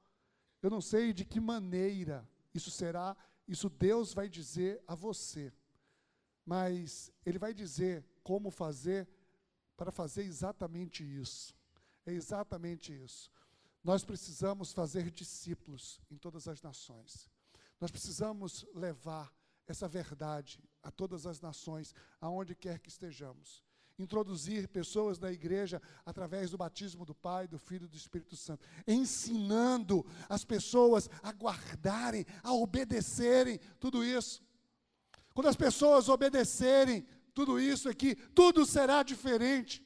Eu 0.60 0.70
não 0.70 0.80
sei 0.80 1.12
de 1.12 1.24
que 1.24 1.40
maneira 1.40 2.28
isso 2.52 2.70
será, 2.70 3.16
isso 3.46 3.68
Deus 3.68 4.12
vai 4.14 4.28
dizer 4.28 4.82
a 4.86 4.94
você. 4.94 5.52
Mas 6.44 7.12
Ele 7.24 7.38
vai 7.38 7.54
dizer 7.54 8.04
como 8.22 8.50
fazer 8.50 9.08
para 9.76 9.90
fazer 9.90 10.24
exatamente 10.24 11.02
isso. 11.02 11.54
É 12.06 12.12
exatamente 12.12 12.92
isso. 12.92 13.30
Nós 13.82 14.04
precisamos 14.04 14.72
fazer 14.72 15.10
discípulos 15.10 16.00
em 16.10 16.16
todas 16.16 16.48
as 16.48 16.62
nações. 16.62 17.30
Nós 17.80 17.90
precisamos 17.90 18.66
levar 18.74 19.34
essa 19.66 19.88
verdade 19.88 20.62
a 20.82 20.90
todas 20.90 21.26
as 21.26 21.40
nações, 21.40 21.94
aonde 22.20 22.54
quer 22.54 22.78
que 22.78 22.88
estejamos 22.88 23.64
introduzir 23.98 24.68
pessoas 24.68 25.18
na 25.18 25.30
igreja 25.30 25.80
através 26.04 26.50
do 26.50 26.58
batismo 26.58 27.04
do 27.04 27.14
Pai, 27.14 27.46
do 27.46 27.58
Filho 27.58 27.84
e 27.84 27.88
do 27.88 27.96
Espírito 27.96 28.36
Santo, 28.36 28.66
ensinando 28.86 30.04
as 30.28 30.44
pessoas 30.44 31.08
a 31.22 31.32
guardarem, 31.32 32.24
a 32.42 32.52
obedecerem 32.52 33.58
tudo 33.78 34.04
isso. 34.04 34.42
Quando 35.32 35.48
as 35.48 35.56
pessoas 35.56 36.08
obedecerem 36.08 37.06
tudo 37.32 37.58
isso 37.60 37.88
aqui, 37.88 38.14
tudo 38.14 38.64
será 38.64 39.02
diferente. 39.02 39.84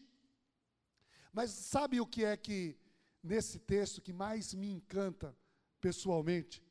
Mas 1.33 1.51
sabe 1.51 2.01
o 2.01 2.07
que 2.07 2.25
é 2.25 2.37
que 2.37 2.77
nesse 3.23 3.59
texto 3.59 4.03
que 4.03 4.13
mais 4.13 4.55
me 4.55 4.71
encanta 4.71 5.37
pessoalmente? 5.81 6.63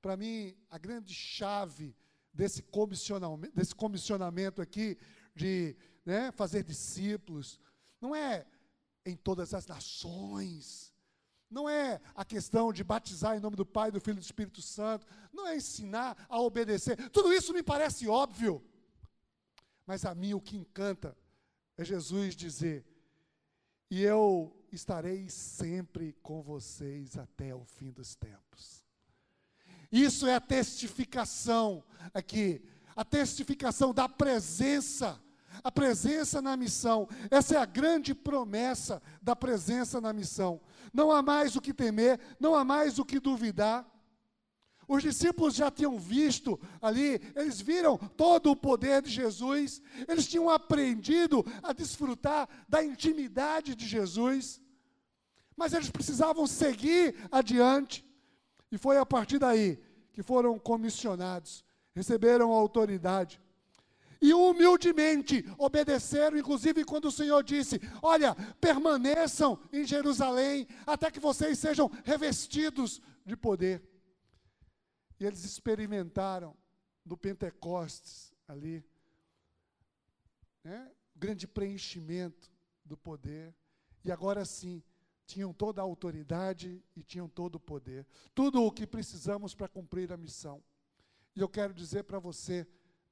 Para 0.00 0.16
mim, 0.16 0.56
a 0.70 0.78
grande 0.78 1.12
chave 1.14 1.96
desse 2.32 2.62
comissionamento, 2.62 3.54
desse 3.56 3.74
comissionamento 3.74 4.60
aqui 4.60 4.98
de 5.34 5.76
né, 6.06 6.30
fazer 6.30 6.62
discípulos, 6.62 7.60
não 8.00 8.14
é 8.14 8.46
em 9.04 9.16
todas 9.16 9.52
as 9.52 9.66
nações, 9.66 10.94
não 11.50 11.68
é 11.68 12.00
a 12.14 12.24
questão 12.24 12.72
de 12.72 12.84
batizar 12.84 13.36
em 13.36 13.40
nome 13.40 13.56
do 13.56 13.66
Pai, 13.66 13.90
do 13.90 14.00
Filho 14.00 14.18
e 14.18 14.20
do 14.20 14.24
Espírito 14.24 14.62
Santo, 14.62 15.06
não 15.32 15.46
é 15.46 15.56
ensinar 15.56 16.26
a 16.28 16.40
obedecer, 16.40 17.10
tudo 17.10 17.32
isso 17.32 17.52
me 17.52 17.62
parece 17.62 18.08
óbvio, 18.08 18.64
mas 19.84 20.04
a 20.04 20.14
mim 20.14 20.32
o 20.32 20.40
que 20.40 20.56
encanta 20.56 21.16
é 21.76 21.84
Jesus 21.84 22.34
dizer: 22.34 22.86
e 23.90 24.02
eu 24.02 24.56
estarei 24.72 25.28
sempre 25.28 26.12
com 26.22 26.42
vocês 26.42 27.16
até 27.16 27.54
o 27.54 27.64
fim 27.64 27.92
dos 27.92 28.14
tempos. 28.14 28.84
Isso 29.90 30.26
é 30.26 30.34
a 30.34 30.40
testificação 30.40 31.84
aqui, 32.12 32.60
a 32.96 33.04
testificação 33.04 33.94
da 33.94 34.08
presença 34.08 35.22
a 35.66 35.72
presença 35.72 36.40
na 36.40 36.56
missão. 36.56 37.08
Essa 37.28 37.56
é 37.56 37.58
a 37.58 37.64
grande 37.64 38.14
promessa 38.14 39.02
da 39.20 39.34
presença 39.34 40.00
na 40.00 40.12
missão. 40.12 40.60
Não 40.94 41.10
há 41.10 41.20
mais 41.20 41.56
o 41.56 41.60
que 41.60 41.74
temer, 41.74 42.20
não 42.38 42.54
há 42.54 42.64
mais 42.64 43.00
o 43.00 43.04
que 43.04 43.18
duvidar. 43.18 43.84
Os 44.86 45.02
discípulos 45.02 45.56
já 45.56 45.68
tinham 45.68 45.98
visto 45.98 46.56
ali, 46.80 47.20
eles 47.34 47.60
viram 47.60 47.98
todo 47.98 48.52
o 48.52 48.54
poder 48.54 49.02
de 49.02 49.10
Jesus, 49.10 49.82
eles 50.06 50.28
tinham 50.28 50.48
aprendido 50.48 51.44
a 51.64 51.72
desfrutar 51.72 52.48
da 52.68 52.84
intimidade 52.84 53.74
de 53.74 53.88
Jesus, 53.88 54.62
mas 55.56 55.72
eles 55.72 55.90
precisavam 55.90 56.46
seguir 56.46 57.16
adiante, 57.32 58.06
e 58.70 58.78
foi 58.78 58.98
a 58.98 59.04
partir 59.04 59.40
daí 59.40 59.82
que 60.12 60.22
foram 60.22 60.56
comissionados, 60.60 61.64
receberam 61.92 62.52
autoridade 62.52 63.40
e 64.20 64.32
humildemente 64.32 65.44
obedeceram, 65.58 66.38
inclusive 66.38 66.84
quando 66.84 67.06
o 67.06 67.12
Senhor 67.12 67.42
disse: 67.42 67.80
Olha, 68.02 68.34
permaneçam 68.60 69.58
em 69.72 69.84
Jerusalém 69.84 70.66
até 70.86 71.10
que 71.10 71.20
vocês 71.20 71.58
sejam 71.58 71.90
revestidos 72.04 73.00
de 73.24 73.36
poder. 73.36 73.82
E 75.18 75.24
eles 75.24 75.44
experimentaram 75.44 76.56
no 77.04 77.16
Pentecostes 77.16 78.34
ali, 78.46 78.84
né, 80.62 80.90
grande 81.14 81.46
preenchimento 81.46 82.50
do 82.84 82.96
poder. 82.96 83.54
E 84.04 84.12
agora 84.12 84.44
sim, 84.44 84.82
tinham 85.26 85.52
toda 85.52 85.80
a 85.80 85.84
autoridade 85.84 86.82
e 86.94 87.02
tinham 87.02 87.28
todo 87.28 87.56
o 87.56 87.60
poder. 87.60 88.06
Tudo 88.34 88.62
o 88.62 88.70
que 88.70 88.86
precisamos 88.86 89.54
para 89.54 89.68
cumprir 89.68 90.12
a 90.12 90.16
missão. 90.16 90.62
E 91.34 91.40
eu 91.40 91.48
quero 91.48 91.74
dizer 91.74 92.04
para 92.04 92.18
você, 92.18 92.66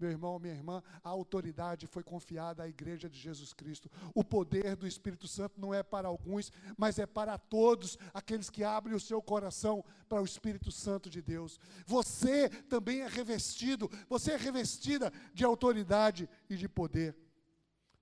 meu 0.05 0.11
irmão, 0.11 0.39
minha 0.39 0.53
irmã, 0.53 0.83
a 1.03 1.09
autoridade 1.09 1.87
foi 1.87 2.03
confiada 2.03 2.63
à 2.63 2.69
igreja 2.69 3.09
de 3.09 3.19
Jesus 3.19 3.55
Cristo. 3.55 3.91
O 4.15 4.23
poder 4.23 4.77
do 4.77 4.87
Espírito 4.87 5.27
Santo 5.27 5.59
não 5.59 5.73
é 5.73 5.83
para 5.83 6.09
alguns, 6.09 6.53
mas 6.77 6.99
é 6.99 7.07
para 7.07 7.39
todos 7.39 7.99
aqueles 8.13 8.51
que 8.51 8.63
abrem 8.63 8.95
o 8.95 9.01
seu 9.01 9.23
coração 9.23 9.83
para 10.07 10.21
o 10.21 10.25
Espírito 10.25 10.71
Santo 10.71 11.09
de 11.09 11.23
Deus. 11.23 11.59
Você 11.87 12.51
também 12.69 13.01
é 13.01 13.09
revestido, 13.09 13.91
você 14.07 14.33
é 14.33 14.37
revestida 14.37 15.11
de 15.33 15.43
autoridade 15.43 16.29
e 16.51 16.57
de 16.57 16.69
poder. 16.69 17.17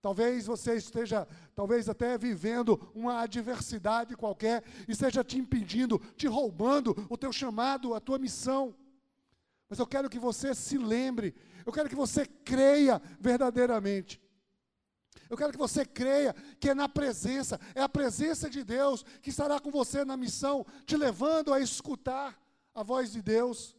Talvez 0.00 0.46
você 0.46 0.74
esteja, 0.74 1.28
talvez 1.54 1.88
até 1.88 2.18
vivendo 2.18 2.90
uma 2.92 3.20
adversidade 3.20 4.16
qualquer, 4.16 4.64
e 4.88 4.90
esteja 4.90 5.22
te 5.22 5.38
impedindo, 5.38 6.00
te 6.16 6.26
roubando 6.26 7.06
o 7.08 7.16
teu 7.16 7.32
chamado, 7.32 7.94
a 7.94 8.00
tua 8.00 8.18
missão. 8.18 8.74
Mas 9.72 9.78
eu 9.78 9.86
quero 9.86 10.10
que 10.10 10.18
você 10.18 10.54
se 10.54 10.76
lembre 10.76 11.34
eu 11.64 11.72
quero 11.72 11.88
que 11.88 11.94
você 11.94 12.26
creia 12.26 13.00
verdadeiramente. 13.20 14.20
Eu 15.28 15.36
quero 15.36 15.52
que 15.52 15.58
você 15.58 15.84
creia 15.84 16.34
que 16.60 16.70
é 16.70 16.74
na 16.74 16.88
presença, 16.88 17.58
é 17.74 17.80
a 17.80 17.88
presença 17.88 18.50
de 18.50 18.62
Deus 18.62 19.02
que 19.22 19.30
estará 19.30 19.58
com 19.58 19.70
você 19.70 20.04
na 20.04 20.16
missão, 20.16 20.66
te 20.84 20.96
levando 20.96 21.52
a 21.54 21.60
escutar 21.60 22.38
a 22.74 22.82
voz 22.82 23.12
de 23.12 23.22
Deus, 23.22 23.76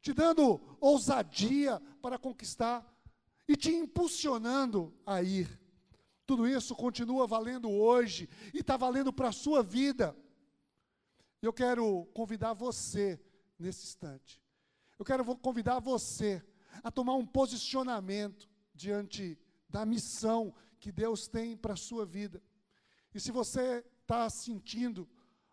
te 0.00 0.12
dando 0.12 0.60
ousadia 0.80 1.80
para 2.02 2.18
conquistar 2.18 2.86
e 3.46 3.56
te 3.56 3.70
impulsionando 3.70 4.94
a 5.06 5.22
ir. 5.22 5.58
Tudo 6.26 6.46
isso 6.46 6.76
continua 6.76 7.26
valendo 7.26 7.70
hoje 7.70 8.28
e 8.52 8.58
está 8.58 8.76
valendo 8.76 9.10
para 9.10 9.28
a 9.28 9.32
sua 9.32 9.62
vida. 9.62 10.14
Eu 11.40 11.52
quero 11.52 12.04
convidar 12.12 12.52
você 12.52 13.18
nesse 13.58 13.86
instante. 13.86 14.42
Eu 14.98 15.04
quero 15.04 15.24
convidar 15.36 15.78
você 15.78 16.44
a 16.82 16.90
tomar 16.90 17.14
um 17.14 17.26
posicionamento 17.26 18.48
diante 18.74 19.38
da 19.68 19.84
missão 19.84 20.54
que 20.78 20.90
Deus 20.90 21.28
tem 21.28 21.56
para 21.56 21.74
a 21.74 21.76
sua 21.76 22.06
vida. 22.06 22.42
E 23.14 23.20
se 23.20 23.30
você 23.30 23.84
está 24.02 24.28
sentindo 24.30 25.08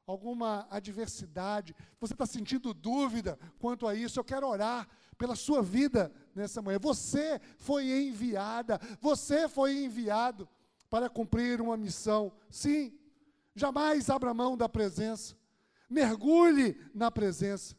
alguma 0.06 0.68
adversidade, 0.70 1.76
você 2.00 2.14
está 2.14 2.26
sentindo 2.26 2.74
dúvida 2.74 3.40
quanto 3.58 3.88
a 3.88 3.96
isso, 3.96 4.20
eu 4.20 4.24
quero 4.24 4.48
orar 4.48 4.88
pela 5.18 5.36
sua 5.36 5.62
vida 5.62 6.14
nessa 6.34 6.62
manhã. 6.62 6.78
Você 6.80 7.40
foi 7.58 7.90
enviada, 8.08 8.80
você 9.02 9.50
foi 9.50 9.84
enviado 9.84 10.48
para 10.90 11.10
cumprir 11.10 11.60
uma 11.60 11.76
missão. 11.76 12.32
Sim, 12.50 12.98
jamais 13.56 14.10
abra 14.10 14.34
mão 14.34 14.56
da 14.56 14.70
presença, 14.70 15.36
mergulhe 15.90 16.80
na 16.94 17.10
presença, 17.10 17.76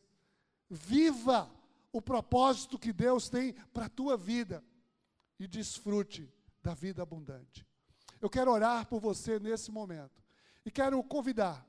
viva 0.69 1.51
o 1.97 2.03
propósito 2.03 2.79
que 2.79 2.93
Deus 2.93 3.31
tem 3.31 3.55
para 3.73 3.87
a 3.87 3.89
tua 3.89 4.19
vida 4.19 4.63
e 5.39 5.47
desfrute 5.47 6.31
da 6.63 6.75
vida 6.75 7.03
abundante. 7.03 7.67
Eu 8.21 8.29
quero 8.29 8.51
orar 8.51 8.87
por 8.87 9.01
você 9.01 9.39
nesse 9.39 9.71
momento 9.71 10.23
e 10.65 10.71
quero 10.71 11.03
convidar 11.03 11.67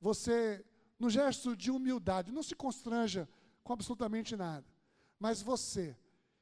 você 0.00 0.64
no 0.98 1.10
gesto 1.10 1.54
de 1.54 1.70
humildade. 1.70 2.32
Não 2.32 2.42
se 2.42 2.54
constranja 2.54 3.28
com 3.62 3.74
absolutamente 3.74 4.34
nada. 4.34 4.66
Mas 5.18 5.42
você, 5.42 5.94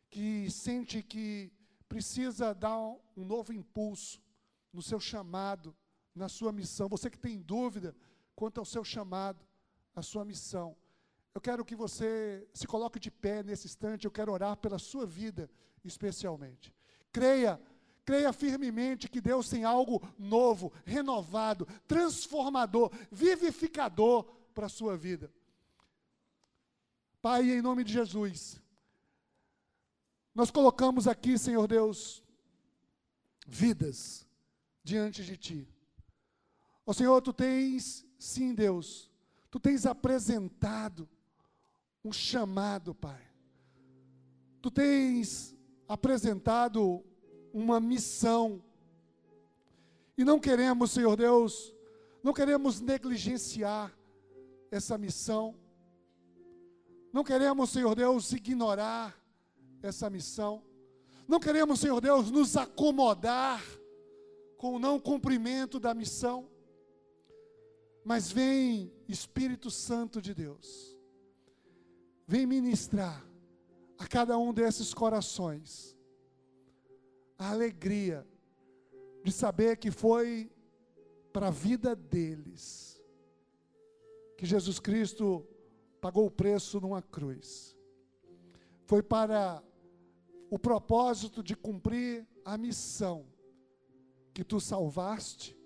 que 0.08 0.48
sente 0.48 1.02
que 1.02 1.52
precisa 1.88 2.54
dar 2.54 2.78
um 2.78 3.24
novo 3.24 3.52
impulso 3.52 4.22
no 4.72 4.80
seu 4.80 5.00
chamado, 5.00 5.74
na 6.14 6.28
sua 6.28 6.52
missão, 6.52 6.88
você 6.88 7.10
que 7.10 7.18
tem 7.18 7.40
dúvida 7.40 7.96
quanto 8.36 8.58
ao 8.58 8.64
seu 8.64 8.84
chamado, 8.84 9.44
a 9.94 10.02
sua 10.02 10.24
missão, 10.24 10.76
eu 11.34 11.40
quero 11.40 11.64
que 11.64 11.74
você 11.74 12.46
se 12.54 12.66
coloque 12.66 13.00
de 13.00 13.10
pé 13.10 13.42
nesse 13.42 13.66
instante, 13.66 14.04
eu 14.04 14.10
quero 14.10 14.32
orar 14.32 14.56
pela 14.56 14.78
sua 14.78 15.04
vida 15.04 15.50
especialmente. 15.84 16.72
Creia, 17.12 17.60
creia 18.04 18.32
firmemente 18.32 19.08
que 19.08 19.20
Deus 19.20 19.48
tem 19.48 19.64
algo 19.64 20.00
novo, 20.16 20.72
renovado, 20.84 21.66
transformador, 21.88 22.92
vivificador 23.10 24.24
para 24.54 24.66
a 24.66 24.70
sua 24.70 24.96
vida. 24.96 25.30
Pai, 27.20 27.50
em 27.50 27.60
nome 27.60 27.82
de 27.82 27.92
Jesus, 27.92 28.60
nós 30.32 30.50
colocamos 30.50 31.08
aqui, 31.08 31.36
Senhor 31.36 31.66
Deus, 31.66 32.22
vidas 33.46 34.24
diante 34.84 35.24
de 35.24 35.36
Ti. 35.36 35.68
Ó 36.86 36.92
Senhor, 36.92 37.20
Tu 37.22 37.32
tens, 37.32 38.06
sim, 38.18 38.54
Deus, 38.54 39.10
Tu 39.50 39.58
tens 39.58 39.84
apresentado 39.84 41.08
um 42.04 42.12
chamado, 42.12 42.94
Pai. 42.94 43.20
Tu 44.60 44.70
tens 44.70 45.56
apresentado 45.88 47.02
uma 47.52 47.80
missão. 47.80 48.62
E 50.16 50.24
não 50.24 50.38
queremos, 50.38 50.90
Senhor 50.90 51.16
Deus, 51.16 51.74
não 52.22 52.34
queremos 52.34 52.80
negligenciar 52.80 53.96
essa 54.70 54.98
missão. 54.98 55.56
Não 57.12 57.24
queremos, 57.24 57.70
Senhor 57.70 57.94
Deus, 57.94 58.32
ignorar 58.32 59.18
essa 59.82 60.10
missão. 60.10 60.62
Não 61.26 61.40
queremos, 61.40 61.80
Senhor 61.80 62.00
Deus, 62.00 62.30
nos 62.30 62.56
acomodar 62.56 63.62
com 64.58 64.74
o 64.76 64.78
não 64.78 65.00
cumprimento 65.00 65.80
da 65.80 65.94
missão. 65.94 66.48
Mas 68.04 68.30
vem 68.30 68.92
Espírito 69.08 69.70
Santo 69.70 70.20
de 70.20 70.34
Deus 70.34 70.93
vem 72.26 72.46
ministrar 72.46 73.24
a 73.98 74.06
cada 74.06 74.37
um 74.38 74.52
desses 74.52 74.92
corações 74.92 75.96
a 77.38 77.50
alegria 77.50 78.26
de 79.22 79.32
saber 79.32 79.76
que 79.76 79.90
foi 79.90 80.50
para 81.32 81.48
a 81.48 81.50
vida 81.50 81.96
deles 81.96 83.02
que 84.37 84.46
Jesus 84.46 84.78
Cristo 84.78 85.46
pagou 86.00 86.26
o 86.26 86.30
preço 86.30 86.80
numa 86.80 87.00
cruz. 87.00 87.76
Foi 88.84 89.02
para 89.02 89.62
o 90.50 90.58
propósito 90.58 91.42
de 91.42 91.56
cumprir 91.56 92.26
a 92.44 92.58
missão 92.58 93.26
que 94.32 94.44
tu 94.44 94.60
salvaste 94.60 95.56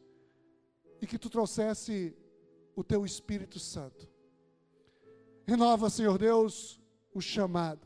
e 1.00 1.06
que 1.06 1.18
tu 1.18 1.28
trouxesse 1.28 2.16
o 2.76 2.84
teu 2.84 3.04
Espírito 3.04 3.58
Santo. 3.58 4.08
Renova, 5.48 5.88
Senhor 5.88 6.18
Deus, 6.18 6.78
o 7.14 7.22
chamado. 7.22 7.80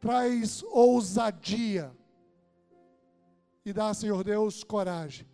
Traz 0.00 0.64
ousadia. 0.64 1.92
E 3.64 3.72
dá, 3.72 3.94
Senhor 3.94 4.24
Deus, 4.24 4.64
coragem 4.64 5.24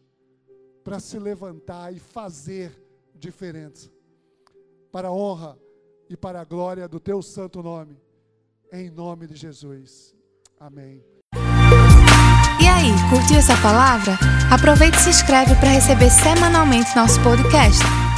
para 0.84 1.00
se 1.00 1.18
levantar 1.18 1.90
e 1.94 1.98
fazer 1.98 2.70
diferença. 3.14 3.90
Para 4.92 5.08
a 5.08 5.12
honra 5.12 5.58
e 6.10 6.18
para 6.18 6.42
a 6.42 6.44
glória 6.44 6.86
do 6.86 7.00
teu 7.00 7.22
santo 7.22 7.62
nome. 7.62 7.98
Em 8.70 8.90
nome 8.90 9.26
de 9.26 9.34
Jesus. 9.34 10.14
Amém. 10.60 11.02
E 12.60 12.66
aí, 12.66 12.90
curtiu 13.08 13.38
essa 13.38 13.56
palavra? 13.62 14.18
Aproveite 14.52 14.98
e 14.98 15.00
se 15.00 15.08
inscreve 15.08 15.54
para 15.54 15.70
receber 15.70 16.10
semanalmente 16.10 16.94
nosso 16.94 17.18
podcast. 17.22 17.82